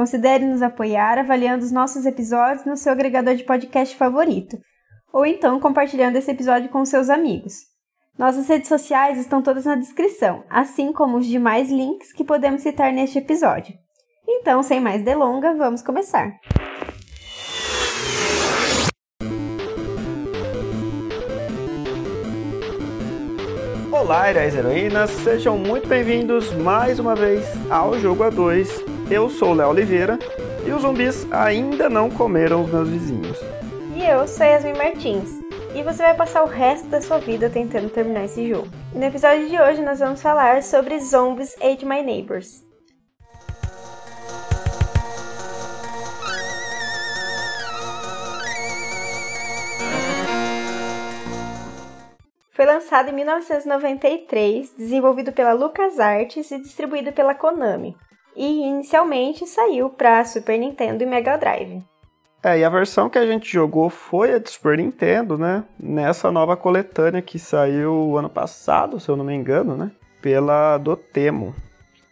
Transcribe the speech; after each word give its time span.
considere 0.00 0.46
nos 0.46 0.62
apoiar 0.62 1.18
avaliando 1.18 1.62
os 1.62 1.70
nossos 1.70 2.06
episódios 2.06 2.64
no 2.64 2.74
seu 2.74 2.90
agregador 2.90 3.34
de 3.34 3.44
podcast 3.44 3.94
favorito, 3.94 4.56
ou 5.12 5.26
então 5.26 5.60
compartilhando 5.60 6.16
esse 6.16 6.30
episódio 6.30 6.70
com 6.70 6.82
seus 6.86 7.10
amigos. 7.10 7.52
Nossas 8.18 8.48
redes 8.48 8.66
sociais 8.66 9.18
estão 9.18 9.42
todas 9.42 9.66
na 9.66 9.74
descrição, 9.74 10.42
assim 10.48 10.90
como 10.90 11.18
os 11.18 11.26
demais 11.26 11.70
links 11.70 12.14
que 12.14 12.24
podemos 12.24 12.62
citar 12.62 12.90
neste 12.94 13.18
episódio. 13.18 13.74
Então, 14.26 14.62
sem 14.62 14.80
mais 14.80 15.04
delongas, 15.04 15.58
vamos 15.58 15.82
começar. 15.82 16.32
Olá, 23.92 24.30
heróis 24.30 24.54
e 24.54 24.58
heroínas, 24.58 25.10
sejam 25.10 25.58
muito 25.58 25.86
bem-vindos 25.86 26.54
mais 26.54 26.98
uma 26.98 27.14
vez 27.14 27.44
ao 27.70 27.98
Jogo 27.98 28.24
A2. 28.24 28.99
Eu 29.10 29.28
sou 29.28 29.52
Léo 29.52 29.70
Oliveira 29.70 30.16
e 30.64 30.70
os 30.70 30.82
zumbis 30.82 31.26
ainda 31.32 31.90
não 31.90 32.08
comeram 32.08 32.62
os 32.62 32.70
meus 32.70 32.88
vizinhos. 32.88 33.36
E 33.96 34.04
eu 34.04 34.28
sou 34.28 34.46
Yasmin 34.46 34.74
Martins. 34.74 35.28
E 35.74 35.82
você 35.82 36.00
vai 36.00 36.14
passar 36.14 36.44
o 36.44 36.46
resto 36.46 36.86
da 36.86 37.00
sua 37.00 37.18
vida 37.18 37.50
tentando 37.50 37.90
terminar 37.90 38.26
esse 38.26 38.48
jogo. 38.48 38.68
E 38.94 38.98
no 38.98 39.04
episódio 39.04 39.48
de 39.48 39.60
hoje 39.60 39.82
nós 39.82 39.98
vamos 39.98 40.22
falar 40.22 40.62
sobre 40.62 41.00
Zombies 41.00 41.56
Ate 41.56 41.84
My 41.84 42.04
Neighbors. 42.04 42.62
Foi 52.50 52.64
lançado 52.64 53.08
em 53.08 53.12
1993, 53.12 54.72
desenvolvido 54.78 55.32
pela 55.32 55.52
LucasArts 55.52 56.48
e 56.52 56.60
distribuído 56.60 57.10
pela 57.12 57.34
Konami. 57.34 57.96
E 58.36 58.62
inicialmente 58.62 59.46
saiu 59.46 59.90
para 59.90 60.24
Super 60.24 60.58
Nintendo 60.58 61.02
e 61.02 61.06
Mega 61.06 61.36
Drive. 61.36 61.82
É, 62.42 62.58
e 62.58 62.64
a 62.64 62.70
versão 62.70 63.10
que 63.10 63.18
a 63.18 63.26
gente 63.26 63.52
jogou 63.52 63.90
foi 63.90 64.32
a 64.32 64.38
de 64.38 64.50
Super 64.50 64.78
Nintendo, 64.78 65.36
né? 65.36 65.64
Nessa 65.78 66.32
nova 66.32 66.56
coletânea 66.56 67.20
que 67.20 67.38
saiu 67.38 68.16
ano 68.16 68.30
passado, 68.30 68.98
se 68.98 69.10
eu 69.10 69.16
não 69.16 69.24
me 69.24 69.34
engano, 69.34 69.76
né? 69.76 69.90
Pela 70.22 70.78
Dotemo. 70.78 71.54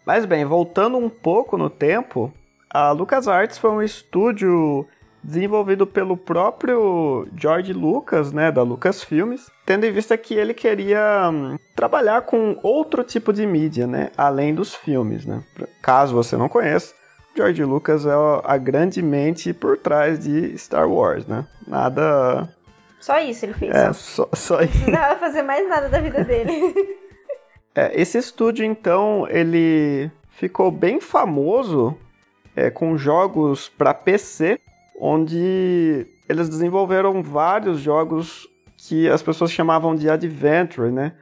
Mas 0.05 0.27
bem, 0.27 0.45
voltando 0.45 0.99
um 0.99 1.09
pouco 1.09 1.57
no 1.57 1.71
tempo, 1.71 2.33
a 2.71 2.91
LucasArts 2.91 3.57
foi 3.57 3.71
um 3.71 3.83
estúdio 3.83 4.87
desenvolvido 5.29 5.87
pelo 5.87 6.17
próprio 6.17 7.29
George 7.37 7.75
Lucas, 7.75 8.33
né, 8.33 8.51
da 8.51 8.63
Lucasfilmes, 8.63 9.51
tendo 9.67 9.85
em 9.85 9.93
vista 9.93 10.17
que 10.17 10.33
ele 10.33 10.55
queria 10.55 11.29
hum, 11.31 11.59
trabalhar 11.77 12.23
com 12.23 12.59
outro 12.63 13.05
tipo 13.05 13.31
de 13.31 13.47
mídia, 13.47 13.87
né, 13.87 14.11
além 14.17 14.55
dos 14.55 14.75
filmes, 14.75 15.27
né. 15.27 15.45
Caso 15.83 16.15
você 16.15 16.35
não 16.35 16.49
conheça, 16.49 16.95
George 17.37 17.63
Lucas 17.63 18.07
é 18.07 18.13
a 18.43 18.57
grande 18.57 19.03
mente 19.03 19.53
por 19.53 19.77
trás 19.77 20.19
de 20.19 20.57
Star 20.57 20.91
Wars, 20.91 21.27
né. 21.27 21.47
Nada 21.67 22.49
só 22.99 23.21
isso 23.21 23.45
ele 23.45 23.53
fez. 23.53 23.73
É, 23.75 23.93
só, 23.93 24.29
só 24.33 24.61
isso. 24.63 24.77
Não 24.79 24.85
precisava 24.87 25.21
fazer 25.21 25.43
mais 25.43 25.69
nada 25.69 25.89
da 25.89 26.01
vida 26.01 26.25
dele. 26.25 26.51
é, 27.75 28.01
esse 28.01 28.19
estúdio, 28.19 28.65
então, 28.65 29.25
ele 29.31 30.11
ficou 30.31 30.71
bem 30.71 31.01
famoso 31.01 31.97
é, 32.57 32.71
com 32.71 32.97
jogos 32.97 33.69
para 33.69 33.95
PC 33.95 34.59
onde 34.99 36.07
eles 36.29 36.49
desenvolveram 36.49 37.23
vários 37.23 37.81
jogos 37.81 38.47
que 38.77 39.09
as 39.09 39.23
pessoas 39.23 39.53
chamavam 39.53 39.95
de 39.95 40.11
adventure, 40.11 40.91
né? 40.91 41.15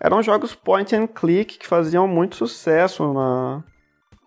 Eram 0.00 0.22
jogos 0.22 0.54
point 0.54 0.94
and 0.94 1.06
click 1.06 1.58
que 1.58 1.66
faziam 1.66 2.06
muito 2.06 2.36
sucesso 2.36 3.12
na, 3.12 3.64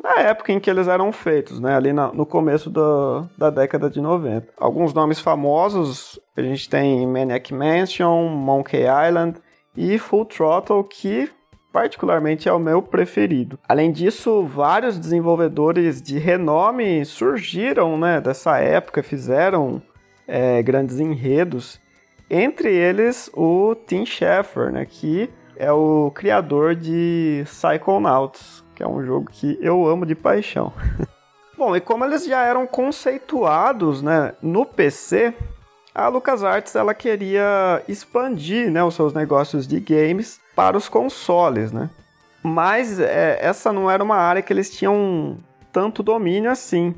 na 0.01 0.21
época 0.21 0.51
em 0.51 0.59
que 0.59 0.69
eles 0.69 0.87
eram 0.87 1.11
feitos, 1.11 1.59
né? 1.59 1.75
Ali 1.75 1.93
na, 1.93 2.11
no 2.11 2.25
começo 2.25 2.69
do, 2.69 3.27
da 3.37 3.49
década 3.49 3.89
de 3.89 4.01
90. 4.01 4.53
Alguns 4.57 4.93
nomes 4.93 5.19
famosos, 5.19 6.19
a 6.35 6.41
gente 6.41 6.69
tem 6.69 7.05
Maniac 7.05 7.53
Mansion, 7.53 8.27
Monkey 8.27 8.83
Island 9.07 9.39
e 9.75 9.99
Full 9.99 10.25
Throttle, 10.25 10.83
que 10.83 11.29
particularmente 11.77 12.49
é 12.49 12.51
o 12.51 12.57
meu 12.57 12.81
preferido. 12.81 13.59
Além 13.69 13.91
disso, 13.91 14.43
vários 14.47 14.97
desenvolvedores 14.97 16.01
de 16.01 16.17
renome 16.17 17.05
surgiram 17.05 17.95
né, 17.99 18.19
dessa 18.19 18.57
época, 18.57 19.03
fizeram 19.03 19.79
é, 20.27 20.63
grandes 20.63 20.99
enredos. 20.99 21.79
Entre 22.31 22.73
eles, 22.73 23.29
o 23.31 23.75
Tim 23.85 24.07
Schafer, 24.07 24.71
né, 24.71 24.87
que 24.89 25.29
é 25.55 25.71
o 25.71 26.11
criador 26.15 26.73
de 26.73 27.43
Psychonauts, 27.45 28.65
que 28.73 28.81
é 28.81 28.87
um 28.87 29.05
jogo 29.05 29.29
que 29.31 29.59
eu 29.61 29.87
amo 29.87 30.03
de 30.03 30.15
paixão. 30.15 30.73
Bom, 31.55 31.75
e 31.75 31.79
como 31.79 32.03
eles 32.03 32.25
já 32.25 32.43
eram 32.43 32.65
conceituados 32.65 34.01
né, 34.01 34.33
no 34.41 34.65
PC, 34.65 35.31
a 35.93 36.07
LucasArts 36.07 36.75
ela 36.75 36.95
queria 36.95 37.83
expandir 37.87 38.71
né, 38.71 38.83
os 38.83 38.95
seus 38.95 39.13
negócios 39.13 39.67
de 39.67 39.79
games 39.79 40.39
para 40.57 40.75
os 40.75 40.89
consoles, 40.89 41.71
né? 41.71 41.87
Mas 42.41 42.99
é, 42.99 43.37
essa 43.39 43.71
não 43.71 43.91
era 43.91 44.03
uma 44.03 44.15
área 44.15 44.41
que 44.41 44.51
eles 44.51 44.75
tinham 44.75 45.37
tanto 45.71 46.01
domínio 46.01 46.49
assim. 46.49 46.95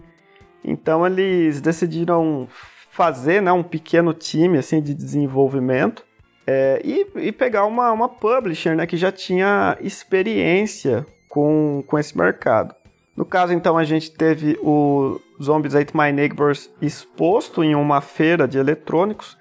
Então 0.63 1.05
eles 1.05 1.59
decidiram 1.59 2.47
fazer 2.89 3.41
né, 3.41 3.51
um 3.51 3.63
pequeno 3.63 4.13
time 4.13 4.57
assim 4.57 4.81
de 4.81 4.93
desenvolvimento 4.93 6.05
é, 6.47 6.81
e, 6.85 7.05
e, 7.17 7.31
pegar 7.33 7.65
uma, 7.65 7.91
uma 7.91 8.07
publisher 8.07 8.75
né, 8.75 8.87
que 8.87 8.95
já 8.95 9.11
tinha 9.11 9.77
experiência 9.81 11.05
com, 11.27 11.83
com 11.85 11.99
esse 11.99 12.17
mercado. 12.17 12.73
No 13.15 13.25
caso, 13.25 13.51
então, 13.51 13.77
a 13.77 13.83
gente 13.83 14.09
teve 14.11 14.57
o 14.63 15.19
Zombies 15.43 15.75
Ate 15.75 15.95
My 15.95 16.11
Neighbors 16.13 16.69
exposto 16.81 17.61
em 17.61 17.75
uma 17.75 17.99
feira 17.99 18.47
de 18.47 18.57
eletrônicos. 18.57 19.37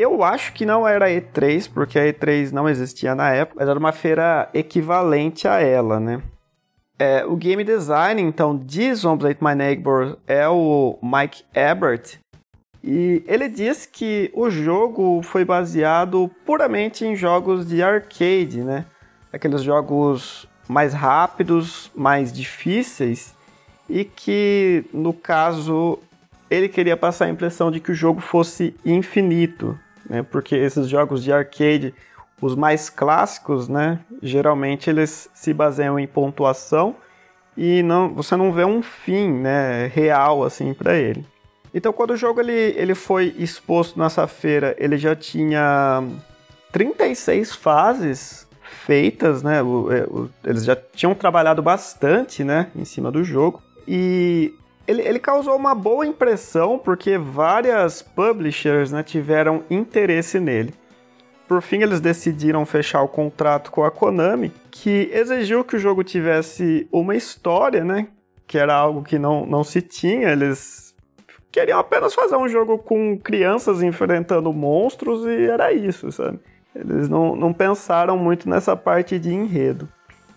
Eu 0.00 0.22
acho 0.24 0.54
que 0.54 0.64
não 0.64 0.88
era 0.88 1.10
E3, 1.10 1.70
porque 1.70 1.98
a 1.98 2.10
E3 2.10 2.52
não 2.52 2.66
existia 2.66 3.14
na 3.14 3.34
época, 3.34 3.60
mas 3.60 3.68
era 3.68 3.78
uma 3.78 3.92
feira 3.92 4.48
equivalente 4.54 5.46
a 5.46 5.60
ela, 5.60 6.00
né? 6.00 6.22
É, 6.98 7.22
o 7.26 7.36
game 7.36 7.62
design, 7.62 8.22
então, 8.22 8.56
de 8.56 8.94
Zombies 8.94 9.32
Ate 9.32 9.44
My 9.44 9.54
Neighbors 9.54 10.16
é 10.26 10.48
o 10.48 10.98
Mike 11.02 11.44
Ebert. 11.54 12.18
E 12.82 13.22
ele 13.26 13.46
diz 13.46 13.84
que 13.84 14.30
o 14.32 14.48
jogo 14.48 15.20
foi 15.22 15.44
baseado 15.44 16.30
puramente 16.46 17.04
em 17.04 17.14
jogos 17.14 17.68
de 17.68 17.82
arcade, 17.82 18.64
né? 18.64 18.86
Aqueles 19.30 19.62
jogos 19.62 20.48
mais 20.66 20.94
rápidos, 20.94 21.90
mais 21.94 22.32
difíceis 22.32 23.34
e 23.86 24.02
que, 24.02 24.82
no 24.94 25.12
caso, 25.12 25.98
ele 26.50 26.70
queria 26.70 26.96
passar 26.96 27.26
a 27.26 27.30
impressão 27.30 27.70
de 27.70 27.80
que 27.80 27.92
o 27.92 27.94
jogo 27.94 28.22
fosse 28.22 28.74
infinito, 28.82 29.78
né? 30.10 30.24
Porque 30.24 30.56
esses 30.56 30.88
jogos 30.88 31.22
de 31.22 31.32
arcade, 31.32 31.94
os 32.42 32.56
mais 32.56 32.90
clássicos, 32.90 33.68
né? 33.68 34.00
Geralmente 34.20 34.90
eles 34.90 35.30
se 35.32 35.54
baseiam 35.54 35.98
em 35.98 36.06
pontuação 36.06 36.96
e 37.56 37.80
não, 37.84 38.12
você 38.12 38.34
não 38.34 38.52
vê 38.52 38.64
um 38.64 38.82
fim, 38.82 39.30
né? 39.30 39.86
Real 39.86 40.42
assim 40.42 40.74
para 40.74 40.96
ele. 40.96 41.24
Então, 41.72 41.92
quando 41.92 42.10
o 42.10 42.16
jogo 42.16 42.40
ele, 42.40 42.74
ele 42.76 42.96
foi 42.96 43.32
exposto 43.38 43.96
nessa 43.96 44.26
feira, 44.26 44.74
ele 44.76 44.98
já 44.98 45.14
tinha 45.14 46.02
36 46.72 47.54
fases 47.54 48.48
feitas, 48.84 49.44
né? 49.44 49.62
O, 49.62 49.92
é, 49.92 50.02
o, 50.02 50.28
eles 50.44 50.64
já 50.64 50.74
tinham 50.74 51.14
trabalhado 51.14 51.62
bastante, 51.62 52.42
né, 52.42 52.72
em 52.74 52.84
cima 52.84 53.12
do 53.12 53.22
jogo. 53.22 53.62
E 53.86 54.52
ele, 54.90 55.02
ele, 55.02 55.18
causou 55.18 55.56
uma 55.56 55.74
boa 55.74 56.04
impressão 56.06 56.78
porque 56.78 57.16
várias 57.16 58.02
publishers 58.02 58.90
né, 58.90 59.02
tiveram 59.02 59.62
interesse 59.70 60.40
nele. 60.40 60.74
Por 61.46 61.62
fim, 61.62 61.82
eles 61.82 62.00
decidiram 62.00 62.64
fechar 62.66 63.02
o 63.02 63.08
contrato 63.08 63.70
com 63.70 63.84
a 63.84 63.90
Konami, 63.90 64.52
que 64.70 65.10
exigiu 65.12 65.64
que 65.64 65.76
o 65.76 65.78
jogo 65.78 66.04
tivesse 66.04 66.88
uma 66.92 67.16
história, 67.16 67.84
né? 67.84 68.08
Que 68.46 68.56
era 68.56 68.74
algo 68.74 69.02
que 69.02 69.18
não, 69.18 69.44
não 69.44 69.64
se 69.64 69.82
tinha. 69.82 70.30
Eles 70.30 70.94
queriam 71.50 71.78
apenas 71.78 72.14
fazer 72.14 72.36
um 72.36 72.48
jogo 72.48 72.78
com 72.78 73.18
crianças 73.18 73.82
enfrentando 73.82 74.52
monstros 74.52 75.24
e 75.24 75.46
era 75.46 75.72
isso, 75.72 76.12
sabe? 76.12 76.38
Eles 76.74 77.08
não, 77.08 77.34
não 77.34 77.52
pensaram 77.52 78.16
muito 78.16 78.48
nessa 78.48 78.76
parte 78.76 79.18
de 79.18 79.32
enredo. 79.32 79.88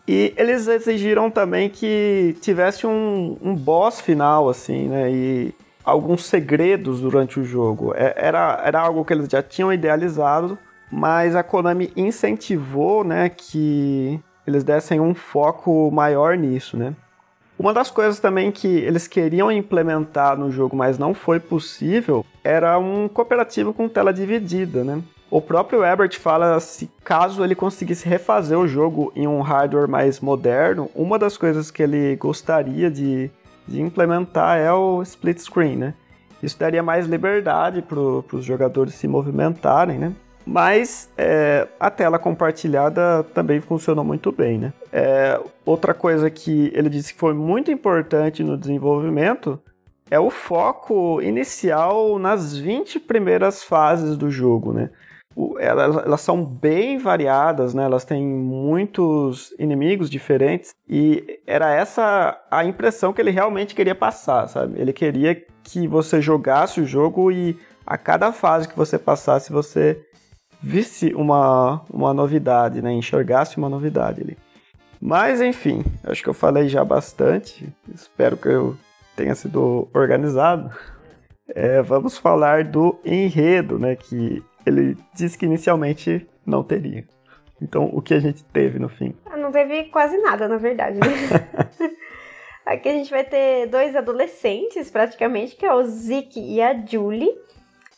E 0.08 0.34
eles 0.36 0.68
exigiram 0.68 1.32
também 1.32 1.70
que 1.70 2.36
tivesse 2.42 2.86
um, 2.86 3.38
um 3.42 3.56
boss 3.56 4.02
final, 4.02 4.50
assim, 4.50 4.90
né? 4.90 5.12
E, 5.12 5.56
alguns 5.84 6.26
segredos 6.26 7.02
durante 7.02 7.40
o 7.40 7.44
jogo. 7.44 7.94
É, 7.96 8.14
era, 8.16 8.62
era 8.64 8.80
algo 8.80 9.04
que 9.04 9.14
eles 9.14 9.28
já 9.30 9.44
tinham 9.44 9.72
idealizado, 9.72 10.58
mas 10.92 11.36
a 11.36 11.44
Konami 11.44 11.92
incentivou, 11.96 13.04
né, 13.04 13.30
que 13.30 14.20
eles 14.48 14.64
dessem 14.64 15.00
um 15.00 15.14
foco 15.14 15.92
maior 15.92 16.38
nisso, 16.38 16.78
né? 16.78 16.94
Uma 17.58 17.74
das 17.74 17.92
coisas 17.92 18.20
também 18.20 18.52
que 18.52 18.68
eles 18.68 19.08
queriam 19.08 19.52
implementar 19.52 20.38
no 20.38 20.52
jogo, 20.52 20.76
mas 20.76 20.98
não 20.98 21.14
foi 21.14 21.40
possível, 21.40 22.26
era 22.44 22.78
um 22.80 23.08
cooperativo 23.08 23.74
com 23.74 23.88
tela 23.88 24.12
dividida, 24.12 24.84
né? 24.84 25.02
O 25.34 25.42
próprio 25.42 25.84
Ebert 25.84 26.20
fala 26.20 26.60
se 26.60 26.92
caso 27.04 27.44
ele 27.44 27.56
conseguisse 27.56 28.08
refazer 28.08 28.56
o 28.56 28.68
jogo 28.68 29.12
em 29.16 29.28
um 29.28 29.42
hardware 29.42 29.90
mais 29.90 30.20
moderno, 30.20 30.92
uma 30.94 31.18
das 31.18 31.38
coisas 31.38 31.72
que 31.72 31.82
ele 31.82 32.16
gostaria 32.18 32.92
de, 32.92 33.32
de 33.68 33.82
implementar 33.82 34.60
é 34.60 34.72
o 34.72 35.02
split 35.02 35.40
screen, 35.40 35.76
né? 35.76 35.96
Isso 36.44 36.60
daria 36.60 36.84
mais 36.84 37.08
liberdade 37.08 37.82
para 37.82 37.98
os 37.98 38.46
jogadores 38.46 38.94
se 38.94 39.08
movimentarem, 39.08 39.98
né? 39.98 40.14
Mas 40.46 41.10
é, 41.18 41.68
a 41.80 41.90
tela 41.90 42.20
compartilhada 42.20 43.24
também 43.34 43.60
funcionou 43.60 44.06
muito 44.06 44.32
bem, 44.32 44.60
né? 44.60 44.74
É, 44.92 45.42
outra 45.66 45.96
coisa 45.96 46.30
que 46.30 46.72
ele 46.76 46.90
disse 46.90 47.12
que 47.12 47.20
foi 47.20 47.34
muito 47.34 47.72
importante 47.72 48.44
no 48.44 48.56
desenvolvimento 48.56 49.60
é 50.12 50.20
o 50.20 50.30
foco 50.30 51.20
inicial 51.24 52.20
nas 52.20 52.56
20 52.56 53.00
primeiras 53.00 53.64
fases 53.64 54.16
do 54.16 54.30
jogo, 54.30 54.72
né? 54.72 54.92
Elas, 55.60 55.98
elas, 56.06 56.22
são 56.22 56.46
bem 56.46 56.98
variadas, 56.98 57.74
né? 57.74 57.84
Elas 57.84 58.06
têm 58.06 58.24
muitos 58.24 59.54
inimigos 59.58 60.10
diferentes 60.10 60.76
e 60.88 61.40
era 61.48 61.74
essa 61.74 62.40
a 62.52 62.64
impressão 62.64 63.12
que 63.12 63.20
ele 63.20 63.32
realmente 63.32 63.74
queria 63.74 63.96
passar, 63.96 64.48
sabe? 64.48 64.80
Ele 64.80 64.94
queria 64.94 65.36
que 65.64 65.88
você 65.88 66.22
jogasse 66.22 66.82
o 66.82 66.86
jogo 66.86 67.32
e 67.32 67.58
a 67.86 67.98
cada 67.98 68.32
fase 68.32 68.68
que 68.68 68.78
você 68.78 69.00
passasse 69.00 69.52
você 69.52 70.00
visse 70.62 71.14
uma, 71.14 71.82
uma 71.90 72.14
novidade, 72.14 72.82
né? 72.82 72.94
Enxergasse 72.94 73.58
uma 73.58 73.70
novidade 73.70 74.22
ali. 74.22 74.38
Mas 75.02 75.42
enfim, 75.42 75.84
acho 76.04 76.24
que 76.24 76.30
eu 76.30 76.34
falei 76.34 76.70
já 76.70 76.86
bastante. 76.86 77.68
Espero 77.94 78.38
que 78.38 78.48
eu 78.48 78.78
tenha 79.16 79.36
sido 79.36 79.90
organizado. 79.94 80.72
É, 81.50 81.82
vamos 81.82 82.18
falar 82.18 82.64
do 82.64 82.98
enredo, 83.04 83.78
né? 83.78 83.98
Que 83.98 84.42
ele 84.66 84.98
disse 85.14 85.38
que 85.38 85.46
inicialmente 85.46 86.28
não 86.46 86.64
teria. 86.64 87.06
Então, 87.62 87.90
o 87.94 88.02
que 88.02 88.14
a 88.14 88.20
gente 88.20 88.44
teve 88.46 88.78
no 88.80 88.90
fim? 88.90 89.16
Ah, 89.26 89.38
não 89.38 89.52
teve 89.52 89.86
quase 89.86 90.18
nada, 90.18 90.48
na 90.48 90.58
verdade. 90.58 91.00
Né? 91.00 91.08
Aqui 92.66 92.90
a 92.90 92.94
gente 92.94 93.10
vai 93.10 93.24
ter 93.24 93.68
dois 93.68 93.96
adolescentes, 93.96 94.90
praticamente, 94.90 95.56
que 95.56 95.66
é 95.66 95.74
o 95.74 95.84
Zeke 95.84 96.40
e 96.40 96.62
a 96.62 96.74
Julie. 96.86 97.34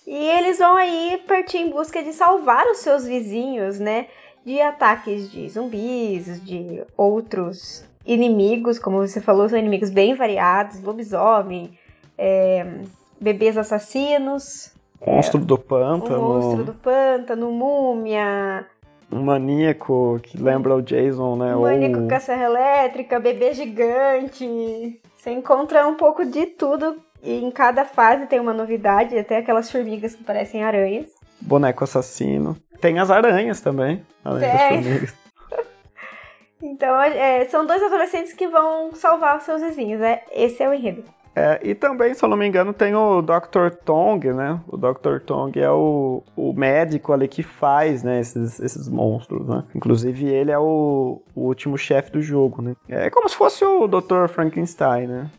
E 0.06 0.16
eles 0.16 0.60
vão 0.60 0.76
aí 0.76 1.24
partir 1.28 1.58
em 1.58 1.70
busca 1.70 2.04
de 2.04 2.14
salvar 2.14 2.66
os 2.68 2.80
seus 2.80 3.06
vizinhos, 3.06 3.80
né? 3.80 4.08
De 4.46 4.62
ataques 4.62 5.32
de 5.32 5.50
zumbis, 5.50 6.44
de 6.44 6.84
outros 6.96 7.88
inimigos, 8.06 8.78
como 8.78 9.00
você 9.00 9.20
falou, 9.20 9.50
são 9.50 9.58
inimigos 9.58 9.90
bem 9.90 10.14
variados, 10.14 10.80
lobisomem, 10.82 11.78
é, 12.16 12.82
bebês 13.20 13.58
assassinos. 13.58 14.75
Monstro 15.06 15.42
é, 15.42 15.46
do 15.46 15.58
pântano. 15.58 16.20
Um 16.20 16.42
monstro 16.42 16.64
do 16.64 16.74
pântano, 16.74 17.52
múmia. 17.52 18.66
Um 19.12 19.24
maníaco 19.24 20.20
que 20.24 20.38
lembra 20.38 20.76
o 20.76 20.82
Jason, 20.82 21.36
né? 21.36 21.56
Um 21.56 21.62
maníaco 21.62 22.08
com 22.08 22.16
a 22.16 22.20
serra 22.20 22.46
elétrica, 22.46 23.20
bebê 23.20 23.54
gigante. 23.54 25.00
Você 25.18 25.32
encontra 25.32 25.88
um 25.88 25.96
pouco 25.96 26.26
de 26.26 26.46
tudo 26.48 26.98
e 27.22 27.44
em 27.44 27.52
cada 27.52 27.86
fase 27.86 28.28
tem 28.28 28.40
uma 28.40 28.54
novidade, 28.54 29.18
até 29.18 29.38
aquelas 29.38 29.72
formigas 29.72 30.16
que 30.16 30.24
parecem 30.24 30.64
aranhas. 30.64 31.12
Boneco 31.42 31.84
assassino. 31.84 32.56
Tem 32.80 33.00
as 33.00 33.10
aranhas 33.10 33.62
também, 33.62 34.06
além 34.24 34.42
tem. 34.42 34.52
das 34.52 34.68
formigas. 34.68 35.16
então, 36.62 37.02
é, 37.02 37.46
são 37.46 37.66
dois 37.66 37.82
adolescentes 37.82 38.34
que 38.34 38.48
vão 38.48 38.94
salvar 38.94 39.38
os 39.38 39.44
seus 39.44 39.62
vizinhos, 39.62 40.00
né? 40.00 40.22
Esse 40.32 40.62
é 40.62 40.70
o 40.70 40.74
enredo. 40.74 41.04
É, 41.36 41.60
e 41.62 41.76
também, 41.76 42.14
se 42.14 42.24
eu 42.24 42.30
não 42.30 42.38
me 42.38 42.48
engano, 42.48 42.72
tem 42.72 42.96
o 42.96 43.22
Dr. 43.22 43.76
Tong, 43.84 44.32
né? 44.32 44.58
O 44.68 44.78
Dr. 44.78 45.20
Tong 45.20 45.60
é 45.60 45.70
o, 45.70 46.24
o 46.34 46.54
médico 46.54 47.12
ali 47.12 47.28
que 47.28 47.44
faz, 47.44 48.04
né, 48.04 48.22
esses, 48.22 48.58
esses 48.62 48.88
monstros, 48.88 49.46
né? 49.46 49.66
Inclusive, 49.76 50.28
ele 50.28 50.52
é 50.52 50.58
o, 50.58 51.22
o 51.36 51.42
último 51.42 51.78
chefe 51.78 52.10
do 52.10 52.22
jogo, 52.22 52.62
né? 52.62 52.74
É 52.88 53.10
como 53.10 53.28
se 53.28 53.36
fosse 53.36 53.66
o 53.66 53.86
Dr. 53.86 54.28
Frankenstein, 54.30 55.08
né? 55.08 55.30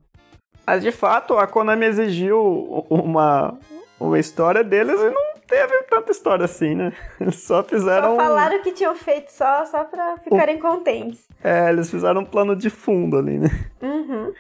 Mas 0.67 0.83
de 0.83 0.93
fato, 0.93 1.39
a 1.39 1.47
Konami 1.47 1.87
exigiu 1.87 2.85
uma, 2.91 3.57
uma 3.99 4.19
história 4.19 4.63
deles 4.63 5.01
e 5.01 5.11
não 5.11 5.37
teve 5.47 5.83
tanta 5.85 6.11
história 6.11 6.45
assim, 6.45 6.75
né? 6.75 6.93
Eles 7.21 7.43
só 7.43 7.63
fizeram. 7.63 8.17
Só 8.17 8.17
falaram 8.17 8.63
que 8.63 8.73
tinham 8.73 8.95
feito 8.95 9.31
só, 9.31 9.65
só 9.65 9.85
pra 9.85 10.17
ficarem 10.19 10.59
contentes. 10.59 11.27
É, 11.43 11.71
eles 11.71 11.91
fizeram 11.91 12.23
um 12.23 12.25
plano 12.25 12.57
de 12.57 12.69
fundo 12.69 13.17
ali, 13.17 13.39
né? 13.39 13.49
Uhum. 13.81 14.33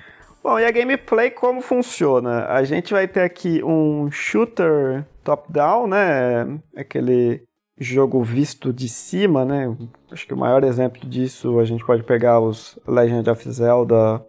Bom, 0.48 0.60
e 0.60 0.64
a 0.64 0.70
gameplay 0.70 1.28
como 1.28 1.60
funciona? 1.60 2.46
A 2.46 2.62
gente 2.62 2.92
vai 2.92 3.08
ter 3.08 3.22
aqui 3.22 3.60
um 3.64 4.08
shooter 4.12 5.04
top-down, 5.24 5.88
né? 5.88 6.60
Aquele 6.76 7.42
jogo 7.76 8.22
visto 8.22 8.72
de 8.72 8.88
cima, 8.88 9.44
né? 9.44 9.76
Acho 10.08 10.24
que 10.24 10.32
o 10.32 10.36
maior 10.36 10.62
exemplo 10.62 11.00
disso 11.04 11.58
a 11.58 11.64
gente 11.64 11.84
pode 11.84 12.04
pegar 12.04 12.38
os 12.38 12.78
Legend 12.86 13.28
of 13.28 13.50
Zelda 13.50 14.24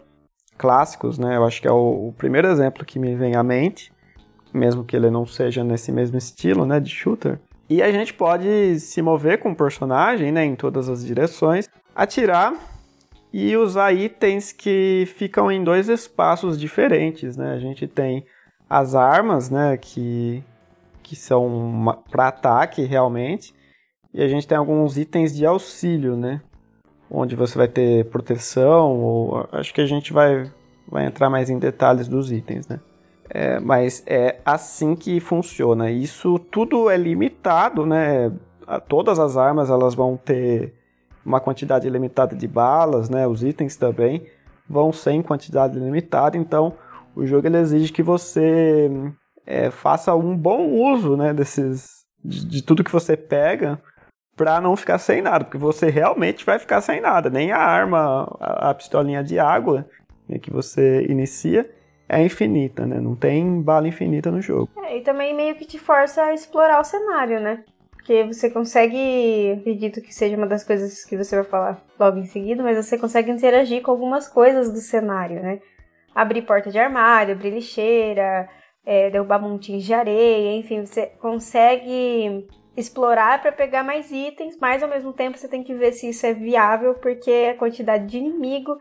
clássicos, 0.57 1.19
né? 1.19 1.37
Eu 1.37 1.45
acho 1.45 1.61
que 1.61 1.67
é 1.67 1.71
o, 1.71 2.07
o, 2.07 2.15
primeiro 2.17 2.47
exemplo 2.47 2.83
que 2.83 2.97
me 2.97 3.13
vem 3.13 3.35
à 3.35 3.43
mente, 3.43 3.93
mesmo 4.51 4.83
que 4.83 4.95
ele 4.95 5.11
não 5.11 5.23
seja 5.23 5.63
nesse 5.63 5.91
mesmo 5.91 6.17
estilo, 6.17 6.65
né, 6.65 6.79
de 6.79 6.89
shooter. 6.89 7.37
E 7.69 7.79
a 7.79 7.91
gente 7.91 8.11
pode 8.11 8.79
se 8.79 9.03
mover 9.03 9.37
com 9.37 9.51
o 9.51 9.55
personagem, 9.55 10.31
né, 10.31 10.43
em 10.43 10.55
todas 10.55 10.89
as 10.89 11.05
direções, 11.05 11.69
atirar 11.95 12.55
e 13.31 13.55
usar 13.57 13.93
itens 13.93 14.51
que 14.51 15.05
ficam 15.15 15.51
em 15.51 15.63
dois 15.63 15.89
espaços 15.89 16.59
diferentes, 16.59 17.35
né? 17.37 17.53
A 17.53 17.59
gente 17.59 17.87
tem 17.87 18.25
as 18.69 18.95
armas, 18.95 19.49
né, 19.49 19.77
que 19.77 20.43
que 21.03 21.15
são 21.15 22.03
para 22.11 22.27
ataque 22.27 22.83
realmente, 22.83 23.55
e 24.13 24.21
a 24.21 24.27
gente 24.27 24.45
tem 24.45 24.57
alguns 24.57 24.97
itens 24.97 25.33
de 25.33 25.45
auxílio, 25.45 26.17
né? 26.17 26.41
onde 27.09 27.35
você 27.35 27.57
vai 27.57 27.67
ter 27.67 28.05
proteção, 28.05 28.99
ou 28.99 29.47
acho 29.51 29.73
que 29.73 29.81
a 29.81 29.85
gente 29.85 30.11
vai, 30.11 30.51
vai 30.87 31.05
entrar 31.05 31.29
mais 31.29 31.49
em 31.49 31.57
detalhes 31.57 32.07
dos 32.07 32.31
itens, 32.31 32.67
né? 32.67 32.79
É, 33.29 33.59
mas 33.59 34.03
é 34.05 34.39
assim 34.45 34.95
que 34.95 35.19
funciona. 35.19 35.91
Isso 35.91 36.39
tudo 36.39 36.89
é 36.89 36.95
limitado, 36.95 37.85
né? 37.85 38.31
Todas 38.87 39.19
as 39.19 39.35
armas 39.35 39.69
elas 39.69 39.95
vão 39.95 40.15
ter 40.17 40.73
uma 41.27 41.41
quantidade 41.41 41.89
limitada 41.89 42.35
de 42.35 42.47
balas, 42.47 43.09
né? 43.09 43.27
Os 43.27 43.43
itens 43.43 43.75
também 43.75 44.25
vão 44.67 44.93
ser 44.93 45.11
em 45.11 45.21
quantidade 45.21 45.77
limitada, 45.77 46.37
então 46.37 46.73
o 47.13 47.25
jogo 47.25 47.47
ele 47.47 47.57
exige 47.57 47.91
que 47.91 48.01
você 48.01 48.89
é, 49.45 49.69
faça 49.69 50.15
um 50.15 50.35
bom 50.35 50.69
uso, 50.69 51.17
né? 51.17 51.33
Desses 51.33 52.05
de, 52.23 52.45
de 52.47 52.63
tudo 52.63 52.83
que 52.83 52.91
você 52.91 53.17
pega 53.17 53.77
para 54.37 54.61
não 54.61 54.75
ficar 54.75 54.99
sem 54.99 55.21
nada, 55.21 55.43
porque 55.43 55.57
você 55.57 55.89
realmente 55.89 56.45
vai 56.45 56.59
ficar 56.59 56.79
sem 56.79 57.01
nada. 57.01 57.29
Nem 57.29 57.51
a 57.51 57.57
arma, 57.57 58.23
a, 58.39 58.69
a 58.69 58.73
pistolinha 58.73 59.23
de 59.23 59.37
água 59.37 59.85
né, 60.29 60.39
que 60.39 60.51
você 60.51 61.05
inicia 61.09 61.69
é 62.07 62.23
infinita, 62.23 62.85
né? 62.85 63.01
Não 63.01 63.15
tem 63.15 63.61
bala 63.61 63.87
infinita 63.87 64.31
no 64.31 64.41
jogo. 64.41 64.69
É, 64.77 64.97
e 64.97 65.01
também 65.01 65.35
meio 65.35 65.55
que 65.55 65.65
te 65.65 65.77
força 65.77 66.23
a 66.23 66.33
explorar 66.33 66.79
o 66.79 66.85
cenário, 66.85 67.41
né? 67.41 67.65
Porque 68.07 68.23
você 68.23 68.49
consegue, 68.49 69.57
acredito 69.59 70.01
que 70.01 70.15
seja 70.15 70.37
uma 70.37 70.47
das 70.47 70.63
coisas 70.63 71.03
que 71.03 71.17
você 71.17 71.35
vai 71.35 71.43
falar 71.43 71.83
logo 71.99 72.17
em 72.17 72.25
seguida, 72.25 72.63
mas 72.63 72.77
você 72.77 72.97
consegue 72.97 73.29
interagir 73.29 73.81
com 73.81 73.91
algumas 73.91 74.29
coisas 74.29 74.71
do 74.71 74.79
cenário, 74.79 75.41
né? 75.41 75.59
Abrir 76.15 76.43
porta 76.43 76.71
de 76.71 76.79
armário, 76.79 77.33
abrir 77.33 77.49
lixeira, 77.49 78.47
é, 78.85 79.09
derrubar 79.09 79.41
montinhos 79.41 79.83
de 79.83 79.93
areia, 79.93 80.55
enfim, 80.55 80.85
você 80.85 81.07
consegue 81.19 82.47
explorar 82.77 83.41
para 83.41 83.51
pegar 83.51 83.83
mais 83.83 84.09
itens, 84.09 84.57
mas 84.57 84.81
ao 84.81 84.87
mesmo 84.87 85.11
tempo 85.11 85.37
você 85.37 85.49
tem 85.49 85.61
que 85.61 85.73
ver 85.73 85.91
se 85.91 86.07
isso 86.07 86.25
é 86.25 86.33
viável, 86.33 86.93
porque 86.93 87.49
a 87.51 87.57
quantidade 87.57 88.05
de 88.07 88.19
inimigo 88.19 88.77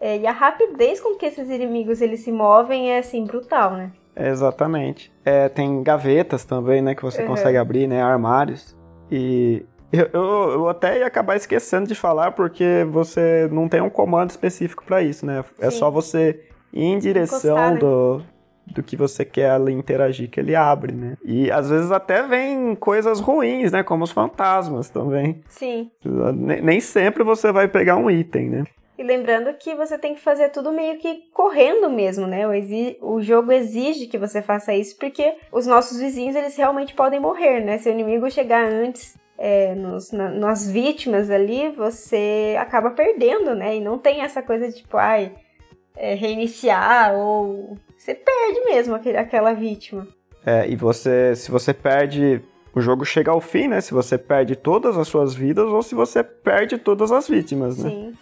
é, 0.00 0.16
e 0.16 0.26
a 0.26 0.32
rapidez 0.32 0.98
com 0.98 1.14
que 1.16 1.26
esses 1.26 1.50
inimigos 1.50 2.00
eles 2.00 2.20
se 2.20 2.32
movem 2.32 2.90
é 2.90 3.00
assim 3.00 3.22
brutal, 3.26 3.72
né? 3.72 3.92
Exatamente. 4.16 5.12
É, 5.24 5.48
tem 5.48 5.82
gavetas 5.82 6.44
também, 6.44 6.80
né, 6.80 6.94
que 6.94 7.02
você 7.02 7.22
uhum. 7.22 7.28
consegue 7.28 7.58
abrir, 7.58 7.86
né, 7.86 8.02
armários. 8.02 8.76
E 9.10 9.64
eu, 9.92 10.08
eu, 10.12 10.50
eu, 10.52 10.68
até 10.68 10.98
ia 10.98 11.06
acabar 11.06 11.36
esquecendo 11.36 11.86
de 11.86 11.94
falar 11.94 12.32
porque 12.32 12.86
você 12.90 13.48
não 13.52 13.68
tem 13.68 13.80
um 13.80 13.90
comando 13.90 14.30
específico 14.30 14.84
para 14.84 15.02
isso, 15.02 15.24
né? 15.24 15.44
É 15.58 15.70
Sim. 15.70 15.78
só 15.78 15.90
você 15.90 16.40
ir 16.72 16.84
em 16.84 16.98
direção 16.98 17.56
Encostar, 17.56 17.72
né? 17.72 17.78
do, 17.78 18.22
do 18.66 18.82
que 18.82 18.96
você 18.96 19.24
quer 19.24 19.50
ali 19.50 19.72
interagir, 19.72 20.28
que 20.28 20.40
ele 20.40 20.56
abre, 20.56 20.92
né? 20.92 21.16
E 21.24 21.50
às 21.50 21.70
vezes 21.70 21.92
até 21.92 22.26
vem 22.26 22.74
coisas 22.74 23.20
ruins, 23.20 23.70
né? 23.70 23.82
Como 23.82 24.02
os 24.02 24.10
fantasmas 24.10 24.90
também. 24.90 25.40
Sim. 25.48 25.90
Nem 26.04 26.80
sempre 26.80 27.22
você 27.22 27.52
vai 27.52 27.68
pegar 27.68 27.96
um 27.96 28.10
item, 28.10 28.50
né? 28.50 28.64
E 28.98 29.02
lembrando 29.02 29.52
que 29.54 29.74
você 29.74 29.98
tem 29.98 30.14
que 30.14 30.20
fazer 30.20 30.48
tudo 30.48 30.72
meio 30.72 30.98
que 30.98 31.24
correndo 31.32 31.90
mesmo, 31.90 32.26
né? 32.26 32.46
O, 32.46 33.14
o 33.14 33.22
jogo 33.22 33.52
exige 33.52 34.06
que 34.06 34.16
você 34.16 34.40
faça 34.40 34.74
isso 34.74 34.96
porque 34.98 35.34
os 35.52 35.66
nossos 35.66 35.98
vizinhos 35.98 36.34
eles 36.34 36.56
realmente 36.56 36.94
podem 36.94 37.20
morrer, 37.20 37.60
né? 37.60 37.76
Se 37.76 37.88
o 37.90 37.92
inimigo 37.92 38.30
chegar 38.30 38.64
antes 38.64 39.14
é, 39.36 39.74
nos, 39.74 40.12
na, 40.12 40.30
nas 40.30 40.70
vítimas 40.70 41.30
ali, 41.30 41.68
você 41.70 42.56
acaba 42.58 42.90
perdendo, 42.90 43.54
né? 43.54 43.76
E 43.76 43.80
não 43.80 43.98
tem 43.98 44.22
essa 44.22 44.42
coisa 44.42 44.68
de 44.68 44.76
tipo, 44.76 44.96
ai, 44.96 45.32
é, 45.94 46.14
reiniciar 46.14 47.14
ou 47.14 47.76
você 47.98 48.14
perde 48.14 48.60
mesmo 48.64 48.94
aquele, 48.94 49.18
aquela 49.18 49.52
vítima. 49.52 50.08
É, 50.44 50.68
e 50.68 50.76
você, 50.76 51.34
se 51.34 51.50
você 51.50 51.74
perde, 51.74 52.40
o 52.74 52.80
jogo 52.80 53.04
chega 53.04 53.30
ao 53.30 53.40
fim, 53.40 53.68
né? 53.68 53.80
Se 53.80 53.92
você 53.92 54.16
perde 54.16 54.56
todas 54.56 54.96
as 54.96 55.08
suas 55.08 55.34
vidas 55.34 55.66
ou 55.66 55.82
se 55.82 55.94
você 55.94 56.22
perde 56.22 56.78
todas 56.78 57.12
as 57.12 57.28
vítimas, 57.28 57.76
né? 57.78 57.90
Sim. 57.90 58.12